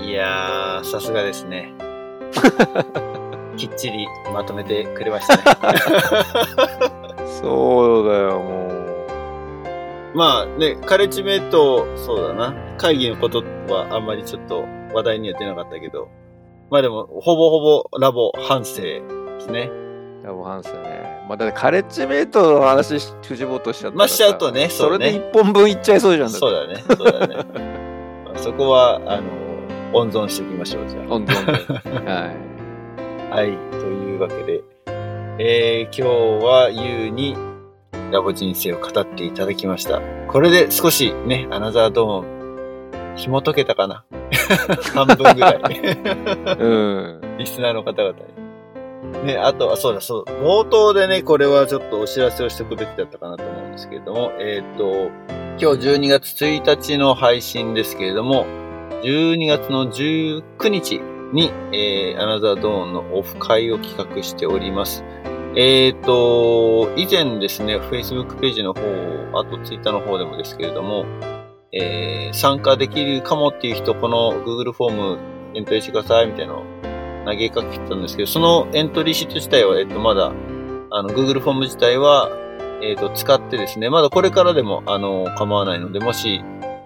[0.00, 1.72] いやー、さすがですね。
[3.56, 5.78] きっちりまとめてくれましたね。
[7.40, 8.75] そうだよ、もう。
[10.16, 12.54] まあね、カレッジメイト、そうだな。
[12.78, 14.64] 会議のことはあんまりちょっと
[14.94, 16.08] 話題には出なかったけど。
[16.70, 19.02] まあでも、ほぼほぼラボ反省で
[19.40, 19.70] すね。
[20.24, 21.22] ラボハンスね。
[21.28, 26.82] まあ、だってカレッジメイトの話し、藤本しちゃったまあしちゃうとねそねれで一本分いっちゃいそうじゃんそうだね。
[26.88, 27.36] そうだね。
[28.24, 29.22] まあそこは、あの、
[29.92, 31.08] 温存しておきましょう、じゃあ。
[31.08, 31.38] 本当に。
[32.08, 32.30] は
[33.30, 33.30] い。
[33.30, 33.58] はい。
[33.70, 34.62] というわけで、
[35.38, 37.36] えー、今日はゆうに
[38.10, 40.00] ラボ人生を語っていただきました。
[40.28, 44.04] これで少しね、アナザードーン、紐解けたかな？
[44.94, 45.60] 半分ぐらい。
[46.58, 47.36] うん。
[47.38, 48.46] リスナーの方々に。
[49.24, 55.10] ね、あとはそうだそう、冒頭でね、これはちょっとお知らせをしておくべきだったかなと思うんですけれども、えっ、と、
[55.58, 58.46] 今日12月1日の配信ですけれども、
[59.02, 61.00] 12月の19日
[61.32, 65.04] に、えー、アナザードーンのオフ会を企画しております。
[65.56, 68.82] えっ、と、以前ですね、Facebook ページの方、
[69.38, 71.06] あと Twitter の方でもですけれども、
[71.72, 75.18] えー参加できるかもっていう人、この Google フォーム
[75.54, 76.64] エントリーしてくださいみたいなのを
[77.24, 80.32] 投げかけたんですけど、そのエントリーシート自体は、えっと、まだ、
[80.90, 82.30] あの、Google フォーム自体は、
[82.82, 86.42] えっと、使ってですね、まだこれからでも、あの、構わないので、もし、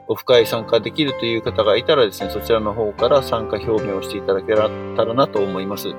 [0.07, 5.95] オフ会参加できるという方がいたらですね、そちらの方から参加表明をしていただけたらなと思います。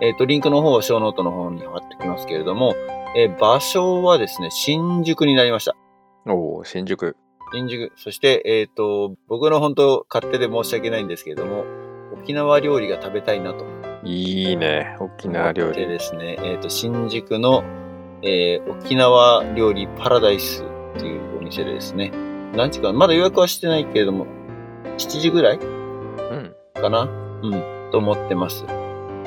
[0.00, 2.74] えっと、リンクの方はショーノートの方に貼ってきますけれども、
[3.16, 5.74] えー場所はですね、新宿になりました。
[6.26, 7.16] おお新宿。
[7.52, 7.92] 新宿。
[7.96, 11.64] そして、えっ、と、僕の本当勝手で申し訳ないんですけれども、
[12.12, 13.64] 沖縄料理が食べたいなと
[14.04, 14.96] いいね。
[15.00, 15.86] 沖縄料理。
[15.86, 17.62] ですね、えっ、と、新宿の、
[18.22, 20.62] えー沖縄料理パラダイス
[20.96, 22.12] っていうお店でですね、
[22.54, 24.26] 何時か、まだ予約はしてないけれども、
[24.98, 26.54] 7時ぐらいうん。
[26.74, 27.02] かな？
[27.42, 28.64] うん、と思ってます。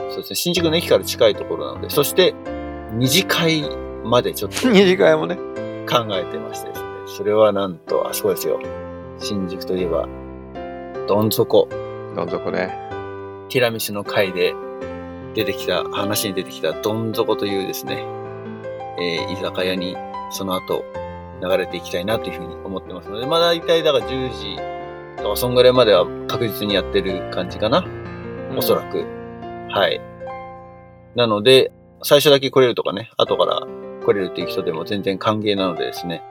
[0.10, 2.34] そうですね、新宿の駅から近いところなので、そして、
[2.94, 3.64] 二次会
[4.04, 5.38] までちょっと 二次会もね。
[5.90, 8.60] 考えてましてですね、それはなんと、あそこですよ。
[9.18, 10.08] 新宿といえば、
[11.08, 11.68] どん底。
[12.16, 12.76] どん底ね。
[13.50, 14.54] ティラミスの回で
[15.34, 18.06] 出てきた、話に出てきたどん底というですね、
[19.00, 19.96] えー居酒屋に
[20.32, 20.84] その後
[21.42, 24.58] 流れていきたいなというふうに思ってますので、まあ大体だから10時
[25.22, 27.86] とかそんぐらいまでは確実にやってる感じかな。
[28.56, 29.19] おそらく。
[29.70, 30.02] はい。
[31.16, 31.72] なので、
[32.04, 33.62] 最初だけ来れるとかね、後から
[34.02, 36.22] 来来れるっていう人でも全然歓迎なのでですね、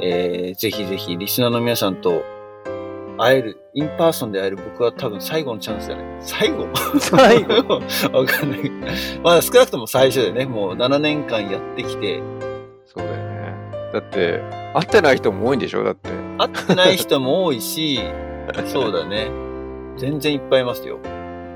[0.00, 2.22] えー、ぜひぜひリスナーの皆さんと
[3.18, 6.04] 会える、 in person で会える僕は多分最後のチャンスだね。
[6.20, 6.68] 最後？
[7.00, 7.80] 最後？
[8.16, 8.70] わかんない。
[9.24, 12.22] まだ少なくとも最初でね、もう7年間やってきて、
[12.86, 13.54] そうだよね。
[13.92, 14.40] だって、
[14.74, 15.82] 会ってない人も多いんでしょ？
[15.82, 16.10] だって。
[16.38, 17.98] 会ってない人も多いし、
[18.66, 19.28] そうだね。
[19.96, 20.98] 全然いっぱいいますよ。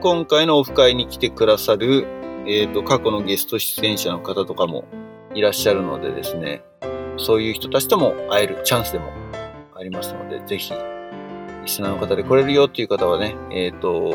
[0.02, 2.08] 今回のオフ会に来てくださる、
[2.44, 4.84] えっ、と、過去のゲスト出演者の方とかも
[5.32, 6.64] いらっしゃるのでですね、
[7.18, 9.12] そういう人たちとも会えるチャンスでも
[9.76, 10.74] ありますので、ぜひ、
[11.62, 14.10] リスナーの方で来れるよっていう方はね、えっ、と、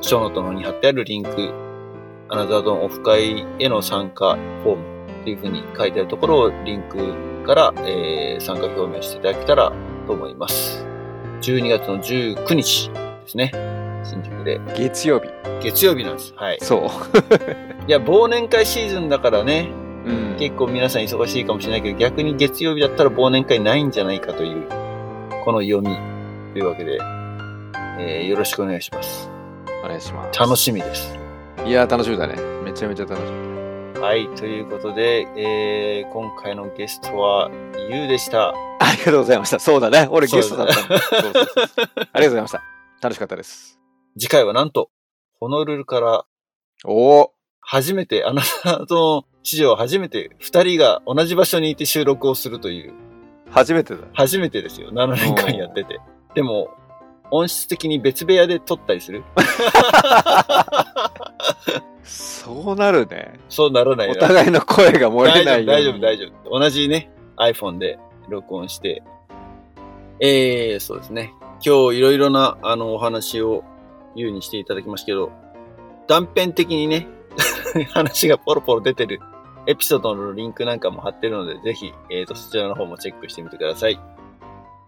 [0.00, 1.52] ショーノートの方に貼ってあるリンク、
[2.30, 9.70] アナザードンオフ会への参加フォームっていう風に書いてあるところをリンクから、えー参加表明していただけたら
[10.06, 10.82] と思います。
[11.42, 13.79] 12月の19日ですね。
[14.04, 14.60] 新宿で。
[14.76, 15.28] 月曜日。
[15.62, 16.32] 月曜日なんです。
[16.36, 16.58] はい。
[16.60, 16.80] そう。
[17.88, 19.70] いや、忘年会シーズンだからね、
[20.06, 24.66] うん結構皆さん忙しいかもしれないけど、逆に月曜日だったら忘年会ないんじゃないかという、
[25.44, 25.94] この読み
[26.54, 26.98] というわけで、
[27.98, 29.30] えーよろしくお願いします。
[29.84, 30.40] お願いします。
[30.40, 31.18] 楽しみです。
[31.66, 32.36] いや、楽しみだね。
[32.64, 33.30] めちゃめちゃ楽し
[33.94, 34.00] み。
[34.00, 34.26] はい。
[34.34, 37.50] ということで、えー今回のゲストは、
[37.90, 38.54] ゆうでした。
[38.78, 39.58] ありがとうございました。
[39.60, 40.08] そうだね。
[40.10, 42.62] 俺ゲストだったありがとうございました。
[43.02, 43.79] 楽しかったです。
[44.18, 44.90] 次回はなんと、
[45.38, 46.24] ホノルルから
[46.84, 52.92] おお初めて、あなたの史上初めて二人が同じ場所にいて収録をするという、
[53.50, 54.02] 初めてだ。
[54.12, 54.90] 初めてですよ。
[54.90, 56.00] 7年間やってて。
[56.34, 56.68] でも、
[57.30, 59.22] 音質的に別部屋で撮ったりする？
[62.02, 63.38] そうなるね。
[63.48, 66.58] そうならないおな互いの声が漏れない大丈夫、大丈夫。
[66.58, 67.98] 同じね、iPhone で
[68.28, 69.02] 録音して。
[70.18, 71.32] えー、そうですね。
[71.64, 73.64] 今日いろいろな、あの、お話を
[74.14, 75.30] 言うにしていただきましたけど、
[76.08, 77.06] 断片的にね、
[77.90, 79.20] 話がポロポロ出てる
[79.66, 84.00] エピソードのリンクなんかも貼ってるので、ぜひ、えーと、そちらの方もチェックしてみてください。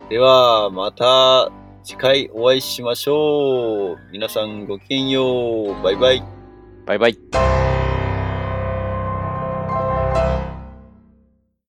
[0.08, 1.50] では、また
[1.84, 3.98] 次回お会いしましょう。
[4.12, 5.82] 皆さんごきげんよう。
[5.82, 6.22] バイバイ。
[6.86, 7.71] バイバイ。